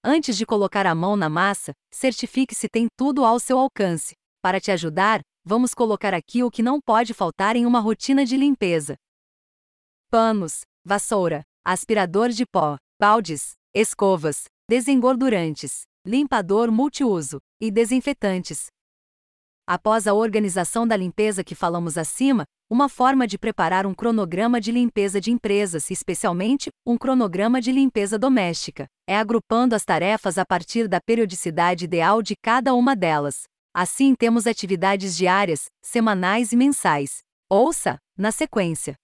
Antes 0.05 0.37
de 0.37 0.45
colocar 0.45 0.87
a 0.87 0.95
mão 0.95 1.17
na 1.17 1.31
massa, 1.31 1.73
certifique 1.91 2.55
se 2.55 2.69
tem 2.69 2.89
tudo 2.95 3.25
ao 3.25 3.41
seu 3.41 3.59
alcance. 3.59 4.15
Para 4.43 4.61
te 4.61 4.71
ajudar, 4.71 5.23
vamos 5.43 5.73
colocar 5.73 6.13
aqui 6.13 6.43
o 6.43 6.51
que 6.51 6.63
não 6.63 6.79
pode 6.79 7.15
faltar 7.15 7.57
em 7.57 7.65
uma 7.65 7.81
rotina 7.81 8.25
de 8.27 8.37
limpeza: 8.37 8.97
panos, 10.11 10.61
vassoura, 10.85 11.43
aspirador 11.65 12.29
de 12.29 12.45
pó, 12.45 12.77
baldes, 13.01 13.55
escovas, 13.75 14.45
desengordurantes, 14.69 15.85
limpador 16.07 16.71
multiuso 16.71 17.39
e 17.59 17.71
desinfetantes, 17.71 18.67
Após 19.67 20.07
a 20.07 20.13
organização 20.13 20.87
da 20.87 20.95
limpeza 20.95 21.43
que 21.43 21.55
falamos 21.55 21.97
acima, 21.97 22.45
uma 22.69 22.87
forma 22.87 23.27
de 23.27 23.39
preparar 23.39 23.87
um 23.87 23.95
cronograma 23.95 24.61
de 24.61 24.71
limpeza 24.71 25.19
de 25.19 25.31
empresas, 25.31 25.91
especialmente 25.91 26.69
um 26.87 26.99
cronograma 26.99 27.63
de 27.63 27.73
limpeza 27.73 28.19
doméstica, 28.19 28.87
é 29.09 29.17
agrupando 29.17 29.75
as 29.75 29.83
tarefas 29.83 30.37
a 30.37 30.45
partir 30.45 30.87
da 30.87 31.01
periodicidade 31.01 31.87
ideal 31.87 32.21
de 32.21 32.35
cada 32.37 32.75
uma 32.75 32.95
delas. 32.95 33.45
Assim, 33.73 34.15
temos 34.15 34.47
atividades 34.47 35.17
diárias, 35.17 35.65
semanais 35.83 36.53
e 36.53 36.57
mensais. 36.57 37.21
Ouça, 37.49 37.97
na 38.19 38.31
sequência: 38.31 38.95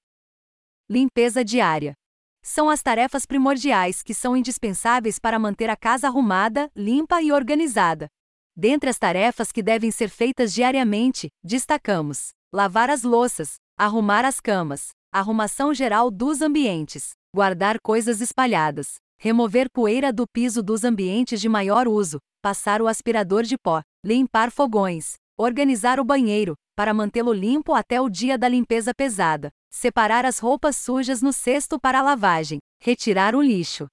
Limpeza 0.91 1.43
diária. 1.43 1.95
São 2.43 2.69
as 2.69 2.83
tarefas 2.83 3.25
primordiais 3.25 4.03
que 4.03 4.13
são 4.13 4.37
indispensáveis 4.37 5.19
para 5.19 5.39
manter 5.39 5.71
a 5.71 5.77
casa 5.77 6.07
arrumada, 6.07 6.71
limpa 6.77 7.23
e 7.23 7.33
organizada. 7.33 8.09
Dentre 8.57 8.91
as 8.91 8.99
tarefas 8.99 9.53
que 9.53 9.63
devem 9.63 9.91
ser 9.91 10.09
feitas 10.09 10.53
diariamente, 10.53 11.29
destacamos: 11.43 12.31
lavar 12.53 12.91
as 12.91 13.03
louças, 13.03 13.55
arrumar 13.79 14.25
as 14.25 14.41
camas, 14.41 14.89
arrumação 15.13 15.73
geral 15.73 16.11
dos 16.11 16.43
ambientes, 16.43 17.11
guardar 17.35 17.79
coisas 17.81 18.21
espalhadas, 18.21 18.97
remover 19.19 19.69
poeira 19.71 20.13
do 20.13 20.27
piso 20.27 20.63
dos 20.63 20.85
ambientes 20.85 21.41
de 21.41 21.49
maior 21.49 21.89
uso, 21.89 22.19
passar 22.43 22.81
o 22.83 22.89
aspirador 22.89 23.43
de 23.43 23.57
pó, 23.57 23.83
limpar 24.05 24.51
fogões, 24.51 25.15
organizar 25.39 26.01
o 26.01 26.05
banheiro, 26.05 26.55
para 26.77 26.95
mantê-lo 26.95 27.33
limpo 27.33 27.75
até 27.75 28.01
o 28.01 28.09
dia 28.09 28.39
da 28.39 28.49
limpeza 28.49 28.93
pesada, 28.95 29.51
separar 29.71 30.25
as 30.25 30.39
roupas 30.39 30.77
sujas 30.77 31.21
no 31.23 31.33
cesto 31.33 31.79
para 31.79 32.03
lavagem, 32.03 32.59
retirar 32.83 33.35
o 33.35 33.43
lixo. 33.43 33.87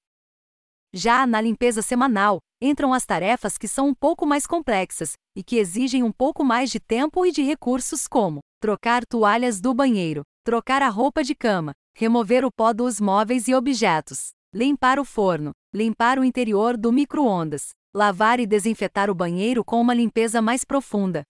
Já 0.94 1.28
na 1.28 1.42
limpeza 1.42 1.82
semanal, 1.82 2.40
entram 2.62 2.94
as 2.94 3.06
tarefas 3.06 3.58
que 3.58 3.68
são 3.68 3.90
um 3.90 3.94
pouco 3.94 4.26
mais 4.26 4.48
complexas 4.48 5.14
e 5.36 5.44
que 5.44 5.58
exigem 5.58 6.02
um 6.02 6.12
pouco 6.12 6.44
mais 6.44 6.72
de 6.72 6.80
tempo 6.80 7.26
e 7.26 7.32
de 7.32 7.44
recursos, 7.44 8.08
como 8.08 8.40
trocar 8.60 9.06
toalhas 9.06 9.62
do 9.62 9.74
banheiro, 9.74 10.24
trocar 10.44 10.82
a 10.82 10.90
roupa 10.90 11.24
de 11.24 11.36
cama, 11.36 11.74
remover 11.96 12.44
o 12.46 12.52
pó 12.52 12.74
dos 12.74 13.00
móveis 13.00 13.48
e 13.48 13.54
objetos, 13.54 14.30
limpar 14.54 15.00
o 15.00 15.06
forno, 15.06 15.52
limpar 15.74 16.18
o 16.18 16.24
interior 16.24 16.76
do 16.78 16.92
micro-ondas, 16.92 17.70
lavar 17.94 18.40
e 18.40 18.48
desinfetar 18.48 19.10
o 19.10 19.16
banheiro 19.16 19.64
com 19.64 19.80
uma 19.80 19.94
limpeza 19.94 20.42
mais 20.42 20.64
profunda. 20.64 21.24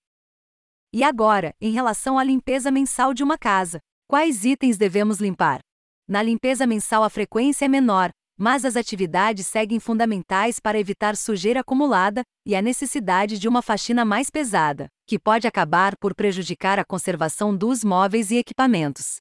E 0.94 1.04
agora, 1.04 1.54
em 1.60 1.72
relação 1.72 2.18
à 2.18 2.24
limpeza 2.24 2.72
mensal 2.72 3.14
de 3.14 3.24
uma 3.24 3.38
casa, 3.38 3.80
quais 4.08 4.46
itens 4.46 4.78
devemos 4.78 5.20
limpar? 5.20 5.60
Na 6.08 6.24
limpeza 6.24 6.66
mensal 6.66 7.04
a 7.04 7.10
frequência 7.10 7.66
é 7.66 7.68
menor, 7.68 8.10
mas 8.38 8.63
as 8.63 8.75
atividades 8.75 9.48
seguem 9.48 9.79
fundamentais 9.79 10.60
para 10.60 10.79
evitar 10.79 11.17
sujeira 11.17 11.62
acumulada 11.62 12.22
e 12.46 12.56
a 12.56 12.62
necessidade 12.62 13.39
de 13.39 13.48
uma 13.48 13.63
faxina 13.63 14.06
mais 14.06 14.29
pesada, 14.29 14.88
que 15.08 15.17
pode 15.17 15.48
acabar 15.48 15.98
por 15.98 16.13
prejudicar 16.13 16.77
a 16.77 16.86
conservação 16.86 17.56
dos 17.56 17.84
móveis 17.84 18.29
e 18.29 18.38
equipamentos. 18.38 19.17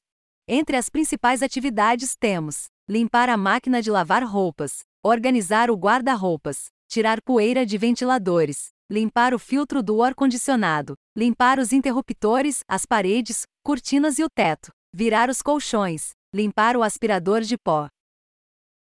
Entre 0.47 0.77
as 0.77 0.87
principais 0.87 1.41
atividades 1.41 2.15
temos 2.15 2.67
limpar 2.87 3.27
a 3.27 3.35
máquina 3.35 3.81
de 3.81 3.91
lavar 3.91 4.23
roupas, 4.23 4.79
organizar 5.03 5.69
o 5.69 5.75
guarda-roupas, 5.75 6.67
tirar 6.87 7.21
poeira 7.21 7.65
de 7.65 7.77
ventiladores, 7.77 8.69
limpar 8.89 9.33
o 9.33 9.39
filtro 9.39 9.83
do 9.83 10.01
ar-condicionado, 10.01 10.95
limpar 11.15 11.59
os 11.59 11.73
interruptores, 11.73 12.61
as 12.65 12.85
paredes, 12.85 13.43
cortinas 13.61 14.19
e 14.19 14.23
o 14.23 14.29
teto, 14.29 14.71
virar 14.93 15.29
os 15.29 15.41
colchões, 15.41 16.11
limpar 16.33 16.77
o 16.77 16.83
aspirador 16.83 17.41
de 17.41 17.57
pó, 17.57 17.89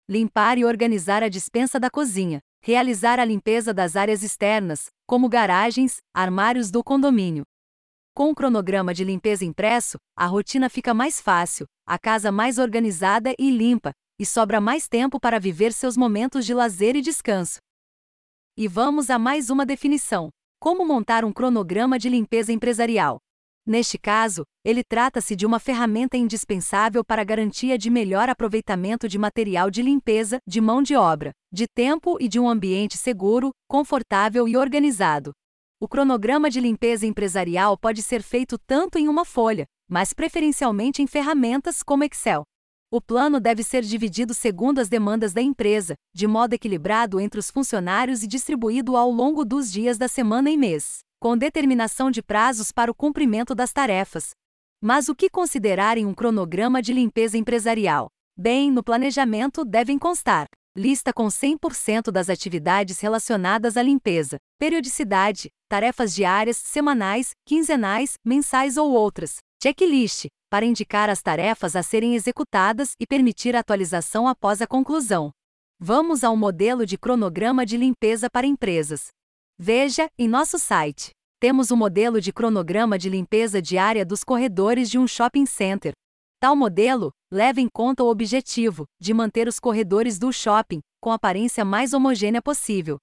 limpar 0.08 0.58
e 0.58 0.66
organizar 0.66 1.24
a 1.24 1.30
dispensa 1.30 1.80
da 1.80 1.90
cozinha, 1.90 2.42
realizar 2.62 3.20
a 3.20 3.26
limpeza 3.26 3.74
das 3.74 3.96
áreas 3.96 4.22
externas, 4.22 4.88
como 5.08 5.30
garagens, 5.30 5.98
armários 6.14 6.70
do 6.70 6.84
condomínio. 6.84 7.44
Com 8.14 8.30
o 8.30 8.36
cronograma 8.36 8.94
de 8.94 9.04
limpeza 9.04 9.46
impresso, 9.46 9.98
a 10.16 10.26
rotina 10.26 10.70
fica 10.70 10.94
mais 10.94 11.20
fácil, 11.20 11.66
a 11.86 11.98
casa 11.98 12.32
mais 12.32 12.58
organizada 12.58 13.34
e 13.40 13.50
limpa, 13.50 13.92
e 14.20 14.26
sobra 14.26 14.62
mais 14.62 14.88
tempo 14.88 15.20
para 15.20 15.40
viver 15.40 15.74
seus 15.74 15.98
momentos 15.98 16.46
de 16.46 16.54
lazer 16.54 16.96
e 16.96 17.02
descanso. 17.02 17.60
E 18.56 18.68
vamos 18.68 19.10
a 19.10 19.18
mais 19.18 19.50
uma 19.50 19.66
definição: 19.66 20.30
como 20.60 20.86
montar 20.86 21.26
um 21.26 21.34
cronograma 21.34 21.98
de 21.98 22.10
limpeza 22.10 22.52
empresarial. 22.54 23.18
Neste 23.66 23.98
caso, 23.98 24.44
ele 24.66 24.84
trata-se 24.84 25.38
de 25.38 25.46
uma 25.46 25.58
ferramenta 25.58 26.18
indispensável 26.18 27.04
para 27.04 27.24
garantia 27.24 27.78
de 27.78 27.90
melhor 27.90 28.28
aproveitamento 28.28 29.08
de 29.08 29.18
material 29.18 29.72
de 29.72 29.82
limpeza, 29.82 30.40
de 30.46 30.60
mão 30.60 30.84
de 30.84 30.98
obra, 30.98 31.32
de 31.50 31.66
tempo 31.74 32.18
e 32.20 32.28
de 32.28 32.42
um 32.42 32.50
ambiente 32.50 32.98
seguro, 32.98 33.52
confortável 33.66 34.50
e 34.50 34.58
organizado. 34.58 35.32
O 35.80 35.88
cronograma 35.88 36.50
de 36.50 36.60
limpeza 36.60 37.06
empresarial 37.06 37.78
pode 37.78 38.02
ser 38.02 38.22
feito 38.22 38.58
tanto 38.58 38.98
em 38.98 39.08
uma 39.08 39.24
folha, 39.24 39.66
mas 39.90 40.12
preferencialmente 40.12 41.02
em 41.02 41.08
ferramentas 41.08 41.82
como 41.82 42.04
Excel. 42.04 42.44
O 42.92 43.02
plano 43.02 43.40
deve 43.40 43.64
ser 43.64 43.82
dividido 43.82 44.34
segundo 44.34 44.80
as 44.80 44.90
demandas 44.90 45.34
da 45.34 45.42
empresa, 45.42 45.96
de 46.14 46.28
modo 46.28 46.54
equilibrado 46.54 47.20
entre 47.20 47.40
os 47.40 47.50
funcionários 47.50 48.24
e 48.24 48.28
distribuído 48.28 48.98
ao 48.98 49.10
longo 49.10 49.46
dos 49.46 49.72
dias 49.72 49.98
da 49.98 50.08
semana 50.08 50.52
e 50.52 50.58
mês, 50.58 51.00
com 51.24 51.38
determinação 51.38 52.12
de 52.12 52.22
prazos 52.22 52.70
para 52.70 52.92
o 52.92 52.94
cumprimento 52.94 53.56
das 53.56 53.72
tarefas. 53.72 54.32
Mas 54.82 55.08
o 55.08 55.16
que 55.16 55.30
considerar 55.30 55.98
em 55.98 56.06
um 56.06 56.14
cronograma 56.14 56.82
de 56.82 56.92
limpeza 56.92 57.38
empresarial? 57.38 58.10
Bem, 58.38 58.70
no 58.70 58.84
planejamento 58.84 59.64
devem 59.64 59.98
constar 59.98 60.48
lista 60.76 61.14
com 61.14 61.28
100% 61.28 62.12
das 62.12 62.30
atividades 62.30 63.00
relacionadas 63.00 63.78
à 63.78 63.82
limpeza, 63.82 64.36
periodicidade, 64.60 65.48
tarefas 65.70 66.14
diárias, 66.14 66.58
semanais, 66.58 67.30
quinzenais, 67.48 68.16
mensais 68.26 68.76
ou 68.76 68.92
outras, 68.92 69.38
checklist, 69.64 70.26
para 70.50 70.66
indicar 70.66 71.10
as 71.10 71.22
tarefas 71.22 71.74
a 71.78 71.84
serem 71.84 72.16
executadas 72.16 72.96
e 73.00 73.08
permitir 73.08 73.56
atualização 73.56 74.28
após 74.28 74.62
a 74.62 74.68
conclusão. 74.68 75.32
Vamos 75.80 76.22
ao 76.22 76.36
modelo 76.36 76.86
de 76.86 76.98
cronograma 76.98 77.66
de 77.66 77.78
limpeza 77.78 78.30
para 78.30 78.46
empresas. 78.46 79.08
Veja, 79.66 80.10
em 80.18 80.28
nosso 80.28 80.58
site, 80.58 81.12
temos 81.40 81.72
o 81.72 81.78
modelo 81.78 82.20
de 82.20 82.34
cronograma 82.34 82.98
de 82.98 83.10
limpeza 83.10 83.62
diária 83.62 84.06
dos 84.06 84.24
corredores 84.24 84.90
de 84.90 84.98
um 84.98 85.08
shopping 85.08 85.46
center. 85.46 85.94
Tal 86.40 86.56
modelo 86.56 87.12
leva 87.32 87.62
em 87.62 87.70
conta 87.72 88.04
o 88.04 88.10
objetivo 88.10 88.86
de 89.00 89.14
manter 89.14 89.48
os 89.48 89.60
corredores 89.60 90.20
do 90.20 90.34
shopping 90.34 90.82
com 91.02 91.12
a 91.12 91.16
aparência 91.16 91.64
mais 91.64 91.94
homogênea 91.94 92.42
possível. 92.42 92.98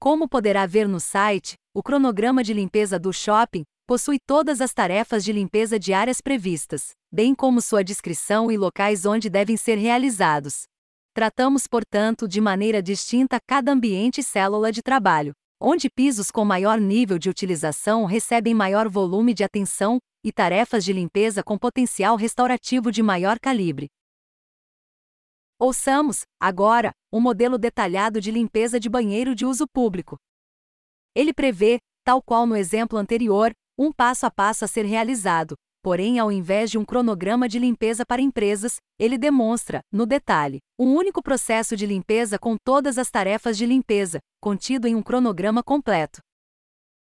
Como 0.00 0.28
poderá 0.28 0.64
ver 0.64 0.88
no 0.88 1.00
site, 1.00 1.54
o 1.74 1.82
cronograma 1.82 2.42
de 2.42 2.54
limpeza 2.54 2.98
do 2.98 3.12
shopping 3.12 3.64
possui 3.86 4.18
todas 4.26 4.60
as 4.60 4.72
tarefas 4.72 5.24
de 5.24 5.32
limpeza 5.32 5.78
diárias 5.78 6.20
previstas, 6.20 6.92
bem 7.12 7.34
como 7.34 7.60
sua 7.60 7.82
descrição 7.82 8.50
e 8.50 8.56
locais 8.56 9.04
onde 9.04 9.28
devem 9.28 9.56
ser 9.56 9.76
realizados. 9.76 10.62
Tratamos, 11.14 11.66
portanto, 11.66 12.28
de 12.28 12.40
maneira 12.40 12.82
distinta 12.82 13.38
cada 13.46 13.72
ambiente 13.72 14.20
e 14.20 14.24
célula 14.24 14.70
de 14.70 14.82
trabalho, 14.82 15.32
onde 15.60 15.88
pisos 15.88 16.30
com 16.30 16.44
maior 16.44 16.78
nível 16.78 17.18
de 17.18 17.30
utilização 17.30 18.04
recebem 18.04 18.54
maior 18.54 18.88
volume 18.88 19.32
de 19.32 19.42
atenção 19.42 19.98
e 20.24 20.32
tarefas 20.32 20.84
de 20.84 20.92
limpeza 20.92 21.42
com 21.42 21.58
potencial 21.58 22.16
restaurativo 22.16 22.92
de 22.92 23.02
maior 23.02 23.38
calibre. 23.38 23.88
Ouçamos, 25.58 26.22
agora, 26.38 26.92
um 27.10 27.20
modelo 27.20 27.56
detalhado 27.56 28.20
de 28.20 28.30
limpeza 28.30 28.78
de 28.78 28.90
banheiro 28.90 29.34
de 29.34 29.46
uso 29.46 29.66
público. 29.66 30.18
Ele 31.14 31.32
prevê, 31.32 31.78
tal 32.04 32.20
qual 32.20 32.46
no 32.46 32.54
exemplo 32.54 32.98
anterior, 32.98 33.52
um 33.78 33.90
passo 33.90 34.26
a 34.26 34.30
passo 34.30 34.64
a 34.64 34.68
ser 34.68 34.84
realizado, 34.84 35.56
porém, 35.86 36.18
ao 36.18 36.32
invés 36.32 36.68
de 36.68 36.78
um 36.78 36.84
cronograma 36.84 37.48
de 37.48 37.60
limpeza 37.60 38.04
para 38.04 38.20
empresas, 38.20 38.78
ele 38.98 39.16
demonstra, 39.16 39.78
no 39.92 40.04
detalhe, 40.04 40.58
um 40.76 40.92
único 40.92 41.22
processo 41.22 41.76
de 41.76 41.86
limpeza 41.86 42.40
com 42.40 42.56
todas 42.56 42.98
as 42.98 43.08
tarefas 43.08 43.56
de 43.56 43.64
limpeza, 43.64 44.18
contido 44.40 44.88
em 44.88 44.96
um 44.96 45.00
cronograma 45.00 45.62
completo. 45.62 46.18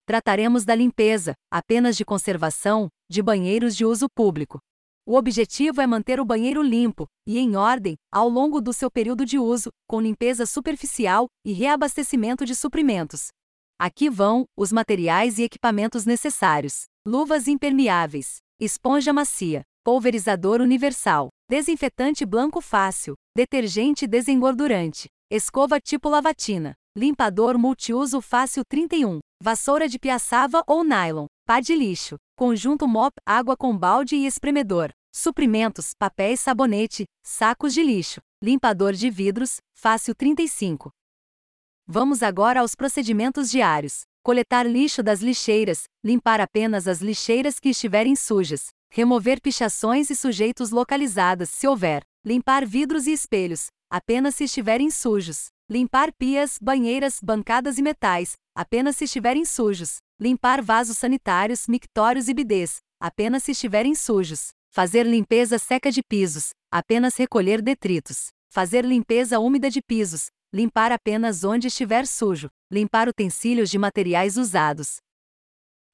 Trataremos 0.05 0.65
da 0.65 0.75
limpeza, 0.75 1.35
apenas 1.53 1.97
de 1.97 2.05
conservação, 2.05 2.89
de 3.09 3.23
banheiros 3.23 3.77
de 3.77 3.85
uso 3.85 4.09
público. 4.13 4.59
O 5.07 5.15
objetivo 5.15 5.81
é 5.81 5.87
manter 5.87 6.19
o 6.19 6.25
banheiro 6.25 6.61
limpo 6.61 7.07
e 7.25 7.39
em 7.39 7.55
ordem 7.55 7.95
ao 8.13 8.29
longo 8.29 8.61
do 8.61 8.73
seu 8.73 8.91
período 8.91 9.25
de 9.25 9.39
uso, 9.39 9.71
com 9.89 10.01
limpeza 10.01 10.47
superficial 10.47 11.29
e 11.47 11.53
reabastecimento 11.53 12.45
de 12.45 12.57
suprimentos, 12.57 13.29
Aqui 13.79 14.09
vão 14.09 14.47
os 14.57 14.71
materiais 14.71 15.39
e 15.39 15.43
equipamentos 15.43 16.07
necessários: 16.07 16.85
luvas 17.07 17.49
impermeáveis, 17.49 18.39
esponja 18.61 19.13
macia, 19.13 19.63
pulverizador 19.85 20.61
universal, 20.61 21.29
desinfetante 21.49 22.25
blanco 22.25 22.61
fácil, 22.61 23.15
detergente 23.37 24.07
desengordurante, 24.07 25.09
escova 25.31 25.81
tipo 25.81 26.09
lavatina, 26.09 26.75
limpador 26.97 27.59
multiuso 27.59 28.21
fácil 28.21 28.63
31, 28.65 29.19
vassoura 29.43 29.89
de 29.89 29.99
piaçava 29.99 30.63
ou 30.67 30.85
nylon, 30.85 31.27
pá 31.47 31.61
de 31.61 31.75
lixo, 31.75 32.17
conjunto 32.37 32.87
mop, 32.87 33.15
água 33.27 33.57
com 33.57 33.77
balde 33.77 34.17
e 34.17 34.27
espremedor, 34.27 34.91
suprimentos, 35.15 35.91
papéis 35.99 36.41
sabonete, 36.41 37.05
sacos 37.25 37.75
de 37.75 37.83
lixo, 37.83 38.21
limpador 38.43 38.93
de 38.93 39.11
vidros, 39.11 39.59
fácil 39.75 40.15
35, 40.15 40.91
Vamos 41.87 42.23
agora 42.23 42.61
aos 42.61 42.75
procedimentos 42.75 43.51
diários. 43.51 44.05
Coletar 44.27 44.67
lixo 44.67 45.03
das 45.03 45.21
lixeiras, 45.21 45.83
limpar 46.03 46.41
apenas 46.41 46.89
as 46.89 47.03
lixeiras 47.03 47.61
que 47.61 47.69
estiverem 47.69 48.17
sujas, 48.17 48.69
remover 48.91 49.39
pichações 49.39 50.09
e 50.09 50.17
sujeitos 50.17 50.71
localizadas 50.71 51.51
se 51.51 51.69
houver, 51.69 52.03
limpar 52.25 52.65
vidros 52.65 53.07
e 53.07 53.13
espelhos, 53.13 53.67
apenas 53.91 54.35
se 54.35 54.45
estiverem 54.45 54.91
sujos, 54.91 55.49
limpar 55.69 56.11
pias, 56.11 56.57
banheiras, 56.59 57.19
bancadas 57.23 57.77
e 57.77 57.83
metais, 57.83 58.33
apenas 58.57 58.97
se 58.97 59.05
estiverem 59.05 59.45
sujos, 59.45 59.99
limpar 60.19 60.63
vasos 60.63 60.97
sanitários, 60.97 61.67
mictórios 61.69 62.27
e 62.27 62.33
bidês, 62.33 62.79
apenas 62.99 63.43
se 63.43 63.53
estiverem 63.53 63.95
sujos, 63.95 64.53
fazer 64.71 65.05
limpeza 65.05 65.59
seca 65.59 65.93
de 65.93 66.03
pisos, 66.03 66.53
apenas 66.73 67.15
recolher 67.17 67.61
detritos, 67.61 68.29
fazer 68.49 68.87
limpeza 68.87 69.39
úmida 69.39 69.69
de 69.69 69.83
pisos, 69.83 70.29
limpar 70.55 70.93
apenas 70.93 71.43
onde 71.43 71.67
estiver 71.67 72.07
sujo, 72.07 72.49
limpar 72.71 73.09
utensílios 73.09 73.69
de 73.69 73.77
materiais 73.77 74.37
usados. 74.37 74.99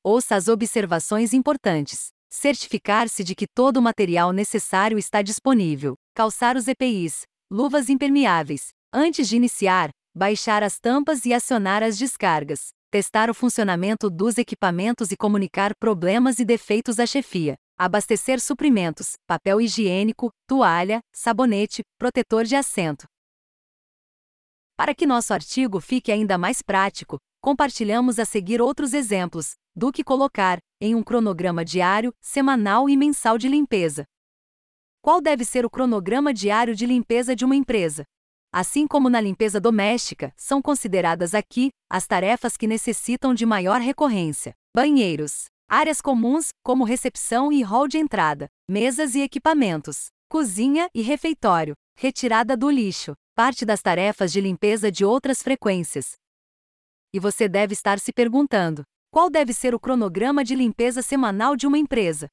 Ouça 0.04 0.36
as 0.36 0.48
observações 0.48 1.32
importantes. 1.32 2.08
Certificar-se 2.28 3.24
de 3.24 3.34
que 3.34 3.46
todo 3.46 3.78
o 3.78 3.82
material 3.82 4.32
necessário 4.32 4.98
está 4.98 5.22
disponível. 5.22 5.94
Calçar 6.14 6.58
os 6.58 6.68
EPIs, 6.68 7.22
luvas 7.50 7.88
impermeáveis. 7.88 8.68
Antes 8.92 9.30
de 9.30 9.36
iniciar, 9.36 9.88
baixar 10.14 10.62
as 10.62 10.78
tampas 10.78 11.24
e 11.24 11.32
acionar 11.32 11.82
as 11.82 11.96
descargas. 11.96 12.68
Testar 12.90 13.30
o 13.30 13.34
funcionamento 13.34 14.10
dos 14.10 14.36
equipamentos 14.36 15.10
e 15.10 15.16
comunicar 15.16 15.72
problemas 15.74 16.38
e 16.38 16.44
defeitos 16.44 17.00
à 17.00 17.06
chefia. 17.06 17.56
Abastecer 17.78 18.38
suprimentos, 18.38 19.12
papel 19.26 19.58
higiênico, 19.58 20.30
toalha, 20.46 21.00
sabonete, 21.14 21.80
protetor 21.98 22.44
de 22.44 22.56
assento. 22.56 23.06
Para 24.80 24.94
que 24.94 25.04
nosso 25.04 25.34
artigo 25.34 25.78
fique 25.78 26.10
ainda 26.10 26.38
mais 26.38 26.62
prático, 26.62 27.18
compartilhamos 27.38 28.18
a 28.18 28.24
seguir 28.24 28.62
outros 28.62 28.94
exemplos 28.94 29.52
do 29.76 29.92
que 29.92 30.02
colocar 30.02 30.58
em 30.80 30.94
um 30.94 31.02
cronograma 31.02 31.62
diário, 31.62 32.14
semanal 32.18 32.88
e 32.88 32.96
mensal 32.96 33.36
de 33.36 33.46
limpeza. 33.46 34.06
Qual 35.02 35.20
deve 35.20 35.44
ser 35.44 35.66
o 35.66 35.70
cronograma 35.70 36.32
diário 36.32 36.74
de 36.74 36.86
limpeza 36.86 37.36
de 37.36 37.44
uma 37.44 37.54
empresa? 37.54 38.04
Assim 38.50 38.86
como 38.86 39.10
na 39.10 39.20
limpeza 39.20 39.60
doméstica, 39.60 40.32
são 40.34 40.62
consideradas 40.62 41.34
aqui 41.34 41.68
as 41.90 42.06
tarefas 42.06 42.56
que 42.56 42.66
necessitam 42.66 43.34
de 43.34 43.44
maior 43.44 43.82
recorrência: 43.82 44.54
banheiros, 44.74 45.44
áreas 45.68 46.00
comuns, 46.00 46.54
como 46.64 46.84
recepção 46.84 47.52
e 47.52 47.60
hall 47.62 47.86
de 47.86 47.98
entrada, 47.98 48.48
mesas 48.66 49.14
e 49.14 49.20
equipamentos, 49.20 50.06
cozinha 50.26 50.88
e 50.94 51.02
refeitório, 51.02 51.74
retirada 51.98 52.56
do 52.56 52.70
lixo, 52.70 53.12
parte 53.40 53.64
das 53.64 53.80
tarefas 53.80 54.30
de 54.30 54.38
limpeza 54.38 54.92
de 54.92 55.02
outras 55.02 55.42
frequências. 55.42 56.12
E 57.10 57.18
você 57.18 57.48
deve 57.48 57.72
estar 57.72 57.98
se 57.98 58.12
perguntando: 58.12 58.82
qual 59.10 59.30
deve 59.30 59.54
ser 59.54 59.74
o 59.74 59.80
cronograma 59.80 60.44
de 60.44 60.54
limpeza 60.54 61.00
semanal 61.00 61.56
de 61.56 61.66
uma 61.66 61.78
empresa? 61.78 62.28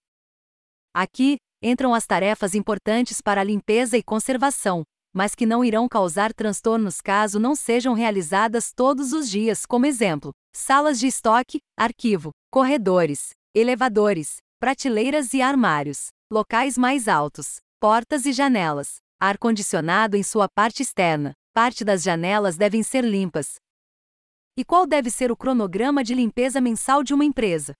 Aqui 0.94 1.38
entram 1.64 1.94
as 1.94 2.06
tarefas 2.06 2.54
importantes 2.54 3.22
para 3.22 3.40
a 3.40 3.44
limpeza 3.46 3.98
e 3.98 4.04
conservação, 4.04 4.84
mas 5.16 5.34
que 5.34 5.46
não 5.46 5.64
irão 5.64 5.88
causar 5.88 6.34
transtornos 6.34 7.00
caso 7.00 7.40
não 7.40 7.56
sejam 7.56 7.94
realizadas 7.94 8.74
todos 8.76 9.14
os 9.14 9.30
dias, 9.30 9.66
como 9.66 9.86
exemplo: 9.86 10.34
salas 10.54 11.00
de 11.00 11.08
estoque, 11.08 11.60
arquivo, 11.80 12.32
corredores, 12.52 13.30
elevadores, 13.56 14.40
prateleiras 14.60 15.34
e 15.34 15.42
armários, 15.42 16.10
locais 16.30 16.78
mais 16.78 17.08
altos, 17.08 17.62
portas 17.80 18.26
e 18.26 18.34
janelas, 18.34 18.98
ar-condicionado 19.20 20.16
em 20.16 20.24
sua 20.24 20.48
parte 20.48 20.82
externa. 20.82 21.34
Parte 21.54 21.84
das 21.84 22.04
janelas 22.04 22.56
devem 22.56 22.84
ser 22.84 23.04
limpas. 23.04 23.56
E 24.56 24.64
qual 24.64 24.86
deve 24.86 25.10
ser 25.10 25.32
o 25.32 25.38
cronograma 25.38 26.04
de 26.04 26.14
limpeza 26.14 26.62
mensal 26.62 27.04
de 27.04 27.14
uma 27.14 27.26
empresa? 27.26 27.74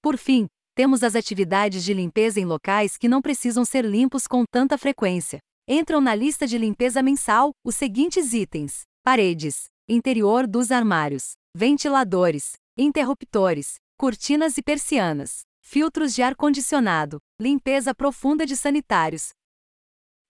Por 0.00 0.16
fim, 0.16 0.46
temos 0.74 1.02
as 1.02 1.16
atividades 1.16 1.82
de 1.82 1.94
limpeza 1.94 2.38
em 2.38 2.44
locais 2.44 2.96
que 2.96 3.08
não 3.08 3.22
precisam 3.22 3.64
ser 3.64 3.84
limpos 3.84 4.26
com 4.26 4.44
tanta 4.44 4.76
frequência. 4.76 5.38
Entram 5.66 6.00
na 6.00 6.14
lista 6.14 6.46
de 6.46 6.58
limpeza 6.58 7.02
mensal 7.02 7.50
os 7.64 7.74
seguintes 7.74 8.32
itens: 8.32 8.82
paredes, 9.02 9.64
interior 9.88 10.46
dos 10.46 10.70
armários, 10.70 11.32
ventiladores, 11.54 12.52
interruptores, 12.76 13.76
cortinas 13.96 14.58
e 14.58 14.62
persianas, 14.62 15.42
filtros 15.60 16.14
de 16.14 16.22
ar-condicionado, 16.22 17.18
limpeza 17.40 17.94
profunda 17.94 18.44
de 18.46 18.56
sanitários, 18.56 19.30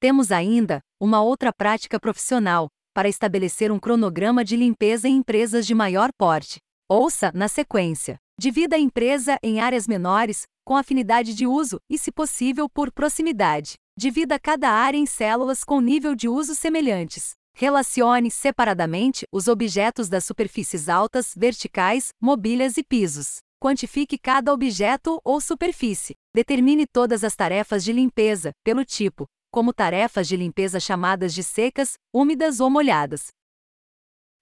temos 0.06 0.30
ainda 0.30 0.80
uma 1.00 1.20
outra 1.20 1.52
prática 1.52 1.98
profissional 1.98 2.68
para 2.94 3.08
estabelecer 3.08 3.72
um 3.72 3.78
cronograma 3.80 4.44
de 4.44 4.56
limpeza 4.56 5.08
em 5.08 5.16
empresas 5.16 5.66
de 5.66 5.74
maior 5.74 6.10
porte. 6.16 6.60
Ouça 6.88 7.32
na 7.34 7.48
sequência. 7.48 8.16
Divida 8.38 8.76
a 8.76 8.78
empresa 8.78 9.36
em 9.42 9.58
áreas 9.58 9.88
menores, 9.88 10.42
com 10.64 10.76
afinidade 10.76 11.34
de 11.34 11.44
uso 11.44 11.80
e, 11.90 11.98
se 11.98 12.12
possível, 12.12 12.68
por 12.68 12.92
proximidade. 12.92 13.74
Divida 13.98 14.38
cada 14.38 14.70
área 14.70 14.96
em 14.96 15.06
células 15.06 15.64
com 15.64 15.80
nível 15.80 16.14
de 16.14 16.28
uso 16.28 16.54
semelhantes. 16.54 17.32
Relacione 17.52 18.30
separadamente 18.30 19.26
os 19.32 19.48
objetos 19.48 20.08
das 20.08 20.24
superfícies 20.24 20.88
altas, 20.88 21.32
verticais, 21.36 22.10
mobílias 22.22 22.76
e 22.76 22.84
pisos. 22.84 23.38
Quantifique 23.60 24.18
cada 24.18 24.52
objeto 24.52 25.20
ou 25.24 25.40
superfície. 25.40 26.14
Determine 26.32 26.86
todas 26.86 27.24
as 27.24 27.34
tarefas 27.34 27.82
de 27.82 27.92
limpeza, 27.92 28.52
pelo 28.62 28.84
tipo, 28.84 29.26
como 29.56 29.72
tarefas 29.72 30.28
de 30.28 30.36
limpeza 30.36 30.78
chamadas 30.78 31.32
de 31.32 31.42
secas, 31.42 31.94
úmidas 32.12 32.60
ou 32.60 32.68
molhadas. 32.68 33.28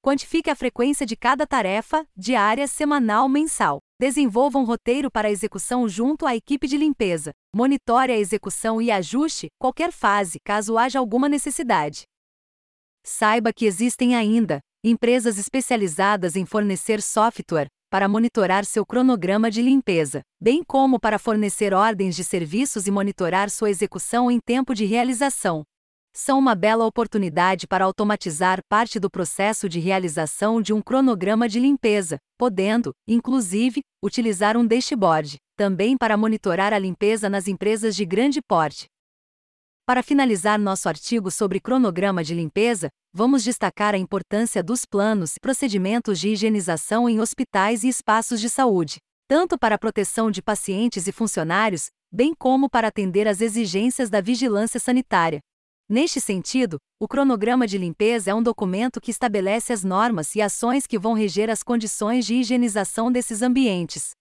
Quantifique 0.02 0.50
a 0.50 0.56
frequência 0.56 1.06
de 1.06 1.14
cada 1.14 1.46
tarefa, 1.46 2.04
diária, 2.16 2.66
semanal, 2.66 3.28
mensal. 3.28 3.78
Desenvolva 3.96 4.58
um 4.58 4.64
roteiro 4.64 5.12
para 5.12 5.28
a 5.28 5.30
execução 5.30 5.88
junto 5.88 6.26
à 6.26 6.34
equipe 6.34 6.66
de 6.66 6.76
limpeza. 6.76 7.30
Monitore 7.54 8.10
a 8.10 8.18
execução 8.18 8.82
e 8.82 8.90
ajuste 8.90 9.46
qualquer 9.56 9.92
fase, 9.92 10.40
caso 10.44 10.76
haja 10.76 10.98
alguma 10.98 11.28
necessidade. 11.28 12.02
Saiba 13.04 13.52
que 13.52 13.66
existem 13.66 14.16
ainda 14.16 14.58
empresas 14.82 15.38
especializadas 15.38 16.34
em 16.34 16.44
fornecer 16.44 17.00
software 17.00 17.68
para 17.94 18.08
monitorar 18.08 18.64
seu 18.64 18.84
cronograma 18.84 19.48
de 19.48 19.62
limpeza, 19.62 20.22
bem 20.42 20.64
como 20.64 20.98
para 20.98 21.16
fornecer 21.16 21.72
ordens 21.72 22.16
de 22.16 22.24
serviços 22.24 22.88
e 22.88 22.90
monitorar 22.90 23.48
sua 23.48 23.70
execução 23.70 24.28
em 24.28 24.40
tempo 24.44 24.74
de 24.74 24.84
realização 24.84 25.62
são 26.12 26.38
uma 26.38 26.54
bela 26.54 26.84
oportunidade 26.86 27.66
para 27.66 27.84
automatizar 27.84 28.60
parte 28.68 29.00
do 29.00 29.10
processo 29.10 29.68
de 29.68 29.80
realização 29.80 30.62
de 30.62 30.72
um 30.72 30.80
cronograma 30.80 31.48
de 31.48 31.58
limpeza, 31.58 32.18
podendo, 32.38 32.92
inclusive, 33.06 33.80
utilizar 34.02 34.56
um 34.56 34.64
dashboard, 34.64 35.36
também 35.56 35.96
para 35.96 36.16
monitorar 36.16 36.72
a 36.72 36.78
limpeza 36.78 37.28
nas 37.28 37.48
empresas 37.48 37.96
de 37.96 38.04
grande 38.04 38.40
porte. 38.40 38.86
Para 39.86 40.02
finalizar 40.02 40.58
nosso 40.58 40.88
artigo 40.88 41.30
sobre 41.30 41.60
cronograma 41.60 42.24
de 42.24 42.34
limpeza, 42.34 42.88
vamos 43.12 43.44
destacar 43.44 43.94
a 43.94 43.98
importância 43.98 44.62
dos 44.62 44.86
planos 44.86 45.36
e 45.36 45.40
procedimentos 45.40 46.18
de 46.18 46.30
higienização 46.30 47.06
em 47.06 47.20
hospitais 47.20 47.84
e 47.84 47.88
espaços 47.88 48.40
de 48.40 48.48
saúde, 48.48 48.96
tanto 49.28 49.58
para 49.58 49.74
a 49.74 49.78
proteção 49.78 50.30
de 50.30 50.40
pacientes 50.40 51.06
e 51.06 51.12
funcionários, 51.12 51.88
bem 52.10 52.32
como 52.32 52.70
para 52.70 52.88
atender 52.88 53.28
às 53.28 53.42
exigências 53.42 54.08
da 54.08 54.22
vigilância 54.22 54.80
sanitária. 54.80 55.40
Neste 55.86 56.18
sentido, 56.18 56.78
o 56.98 57.06
cronograma 57.06 57.66
de 57.66 57.76
limpeza 57.76 58.30
é 58.30 58.34
um 58.34 58.42
documento 58.42 59.02
que 59.02 59.10
estabelece 59.10 59.70
as 59.70 59.84
normas 59.84 60.34
e 60.34 60.40
ações 60.40 60.86
que 60.86 60.98
vão 60.98 61.12
reger 61.12 61.50
as 61.50 61.62
condições 61.62 62.24
de 62.24 62.36
higienização 62.36 63.12
desses 63.12 63.42
ambientes. 63.42 64.12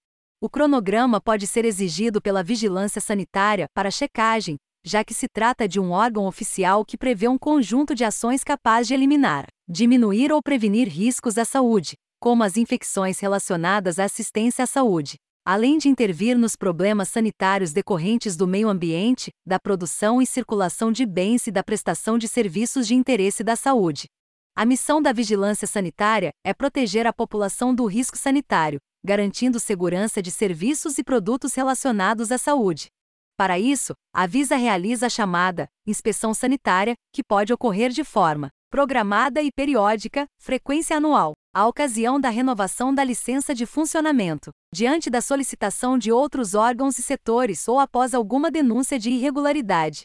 O 0.42 0.50
cronograma 0.50 1.22
pode 1.22 1.48
ser 1.48 1.64
exigido 1.64 2.22
pela 2.22 2.44
vigilância 2.44 3.00
sanitária 3.00 3.68
para 3.74 3.90
checagem, 3.90 4.58
já 4.86 5.04
que 5.04 5.14
se 5.14 5.28
trata 5.28 5.68
de 5.68 5.80
um 5.80 5.92
órgão 5.92 6.28
oficial 6.28 6.84
que 6.84 6.98
prevê 6.98 7.28
um 7.28 7.38
conjunto 7.38 7.96
de 7.96 8.04
ações 8.04 8.44
capaz 8.44 8.88
de 8.88 8.94
eliminar, 8.94 9.48
diminuir 9.68 10.32
ou 10.32 10.42
prevenir 10.42 10.90
riscos 10.90 11.38
à 11.38 11.46
saúde, 11.46 11.94
como 12.20 12.44
as 12.44 12.58
infecções 12.58 13.20
relacionadas 13.20 13.98
à 13.98 14.04
assistência 14.04 14.64
à 14.64 14.68
saúde, 14.68 15.16
além 15.46 15.78
de 15.78 15.88
intervir 15.88 16.38
nos 16.38 16.56
problemas 16.56 17.10
sanitários 17.10 17.72
decorrentes 17.72 18.36
do 18.36 18.46
meio 18.46 18.68
ambiente, 18.68 19.32
da 19.46 19.60
produção 19.60 20.22
e 20.22 20.26
circulação 20.26 20.92
de 20.92 21.06
bens 21.06 21.48
e 21.48 21.52
da 21.52 21.64
prestação 21.64 22.18
de 22.18 22.28
serviços 22.28 22.86
de 22.86 22.94
interesse 22.94 23.44
da 23.44 23.56
saúde. 23.56 24.08
A 24.56 24.66
missão 24.66 25.02
da 25.02 25.12
vigilância 25.12 25.68
sanitária 25.68 26.32
é 26.46 26.54
proteger 26.54 27.08
a 27.08 27.14
população 27.14 27.74
do 27.74 27.86
risco 27.86 28.18
sanitário, 28.18 28.80
garantindo 29.04 29.60
segurança 29.60 30.22
de 30.22 30.30
serviços 30.30 30.98
e 30.98 31.04
produtos 31.04 31.56
relacionados 31.56 32.32
à 32.32 32.38
saúde. 32.38 32.88
Para 33.44 33.60
isso, 33.60 33.94
a 34.16 34.26
Visa 34.26 34.56
realiza 34.56 35.08
a 35.08 35.10
chamada 35.10 35.68
inspeção 35.86 36.34
sanitária, 36.34 36.96
que 37.12 37.22
pode 37.22 37.52
ocorrer 37.52 37.90
de 37.90 38.02
forma 38.02 38.50
programada 38.72 39.42
e 39.42 39.52
periódica, 39.52 40.26
frequência 40.40 40.96
anual, 40.96 41.34
à 41.54 41.68
ocasião 41.68 42.22
da 42.22 42.30
renovação 42.30 42.96
da 42.96 43.04
licença 43.04 43.54
de 43.54 43.66
funcionamento, 43.66 44.50
diante 44.74 45.10
da 45.10 45.20
solicitação 45.20 45.98
de 45.98 46.10
outros 46.10 46.56
órgãos 46.56 46.98
e 46.98 47.04
setores 47.04 47.68
ou 47.68 47.82
após 47.82 48.14
alguma 48.14 48.50
denúncia 48.50 48.98
de 48.98 49.10
irregularidade. 49.10 50.04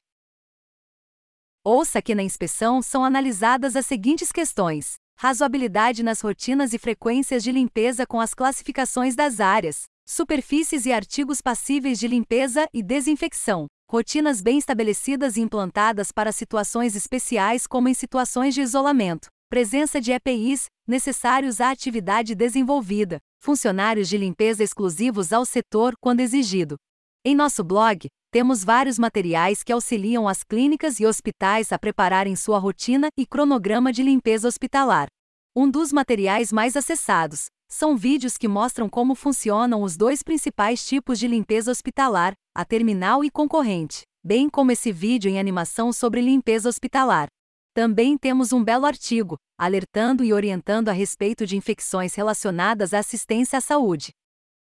Ouça 1.62 2.02
que 2.02 2.16
na 2.16 2.24
inspeção 2.24 2.82
são 2.82 3.04
analisadas 3.04 3.76
as 3.76 3.86
seguintes 3.86 4.32
questões: 4.32 4.94
razoabilidade 5.16 6.02
nas 6.02 6.20
rotinas 6.20 6.72
e 6.72 6.78
frequências 6.78 7.44
de 7.44 7.52
limpeza 7.52 8.04
com 8.04 8.18
as 8.18 8.34
classificações 8.34 9.14
das 9.14 9.38
áreas, 9.38 9.84
superfícies 10.08 10.86
e 10.86 10.92
artigos 10.92 11.42
passíveis 11.42 11.98
de 11.98 12.08
limpeza 12.08 12.66
e 12.72 12.82
desinfecção, 12.82 13.66
rotinas 13.90 14.40
bem 14.40 14.56
estabelecidas 14.56 15.36
e 15.36 15.42
implantadas 15.42 16.10
para 16.10 16.32
situações 16.32 16.96
especiais 16.96 17.66
como 17.66 17.90
em 17.90 17.94
situações 17.94 18.54
de 18.54 18.62
isolamento, 18.62 19.28
presença 19.50 20.00
de 20.00 20.10
EPIs, 20.10 20.64
necessários 20.88 21.60
à 21.60 21.70
atividade 21.70 22.34
desenvolvida, 22.34 23.18
funcionários 23.38 24.08
de 24.08 24.16
limpeza 24.16 24.64
exclusivos 24.64 25.30
ao 25.30 25.44
setor 25.44 25.92
quando 26.00 26.20
exigido. 26.20 26.76
Em 27.22 27.36
nosso 27.36 27.62
blog, 27.62 28.08
temos 28.30 28.64
vários 28.64 28.98
materiais 28.98 29.62
que 29.62 29.72
auxiliam 29.72 30.26
as 30.26 30.42
clínicas 30.42 31.00
e 31.00 31.06
hospitais 31.06 31.70
a 31.70 31.78
prepararem 31.78 32.34
sua 32.34 32.58
rotina 32.58 33.08
e 33.14 33.26
cronograma 33.26 33.92
de 33.92 34.02
limpeza 34.02 34.48
hospitalar. 34.48 35.08
Um 35.54 35.70
dos 35.70 35.92
materiais 35.92 36.50
mais 36.50 36.76
acessados 36.76 37.48
são 37.70 37.96
vídeos 37.96 38.36
que 38.36 38.48
mostram 38.48 38.88
como 38.88 39.14
funcionam 39.14 39.82
os 39.82 39.96
dois 39.96 40.22
principais 40.22 40.86
tipos 40.86 41.18
de 41.18 41.28
limpeza 41.28 41.70
hospitalar, 41.70 42.32
a 42.54 42.64
terminal 42.64 43.22
e 43.22 43.30
concorrente, 43.30 44.02
bem 44.24 44.48
como 44.48 44.72
esse 44.72 44.90
vídeo 44.90 45.30
em 45.30 45.38
animação 45.38 45.92
sobre 45.92 46.20
limpeza 46.20 46.68
hospitalar. 46.68 47.28
Também 47.74 48.18
temos 48.18 48.52
um 48.52 48.64
belo 48.64 48.86
artigo, 48.86 49.36
alertando 49.56 50.24
e 50.24 50.32
orientando 50.32 50.88
a 50.88 50.92
respeito 50.92 51.46
de 51.46 51.56
infecções 51.56 52.14
relacionadas 52.14 52.92
à 52.92 52.98
assistência 52.98 53.58
à 53.58 53.60
saúde. 53.60 54.10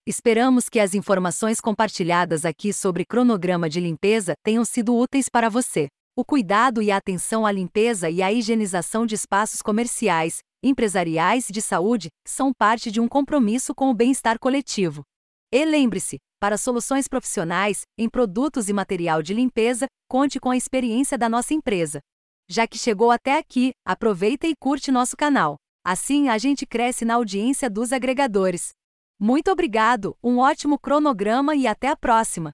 Esperamos 0.06 0.68
que 0.68 0.78
as 0.78 0.94
informações 0.94 1.60
compartilhadas 1.60 2.44
aqui 2.44 2.72
sobre 2.72 3.04
cronograma 3.04 3.68
de 3.68 3.80
limpeza 3.80 4.34
tenham 4.42 4.64
sido 4.64 4.96
úteis 4.96 5.28
para 5.28 5.48
você. 5.48 5.88
O 6.16 6.24
cuidado 6.24 6.80
e 6.80 6.90
a 6.90 6.96
atenção 6.96 7.44
à 7.44 7.50
limpeza 7.50 8.08
e 8.08 8.22
à 8.22 8.32
higienização 8.32 9.04
de 9.04 9.16
espaços 9.16 9.60
comerciais, 9.60 10.38
empresariais 10.64 11.48
e 11.50 11.52
de 11.52 11.60
saúde 11.60 12.08
são 12.26 12.52
parte 12.52 12.90
de 12.90 13.00
um 13.00 13.06
compromisso 13.06 13.74
com 13.74 13.90
o 13.90 13.94
bem-estar 13.94 14.38
coletivo. 14.38 15.02
E 15.52 15.64
lembre-se, 15.64 16.18
para 16.40 16.58
soluções 16.58 17.06
profissionais, 17.06 17.82
em 17.96 18.08
produtos 18.08 18.68
e 18.68 18.72
material 18.72 19.22
de 19.22 19.32
limpeza, 19.32 19.86
conte 20.08 20.40
com 20.40 20.50
a 20.50 20.56
experiência 20.56 21.16
da 21.16 21.28
nossa 21.28 21.54
empresa. 21.54 22.00
Já 22.48 22.66
que 22.66 22.78
chegou 22.78 23.10
até 23.10 23.38
aqui, 23.38 23.72
aproveita 23.86 24.46
e 24.46 24.54
curte 24.56 24.90
nosso 24.90 25.16
canal. 25.16 25.56
Assim 25.84 26.28
a 26.28 26.38
gente 26.38 26.66
cresce 26.66 27.04
na 27.04 27.14
audiência 27.14 27.70
dos 27.70 27.92
agregadores. 27.92 28.70
Muito 29.20 29.50
obrigado, 29.50 30.16
um 30.22 30.38
ótimo 30.38 30.78
cronograma 30.78 31.54
e 31.54 31.66
até 31.66 31.88
a 31.88 31.96
próxima! 31.96 32.52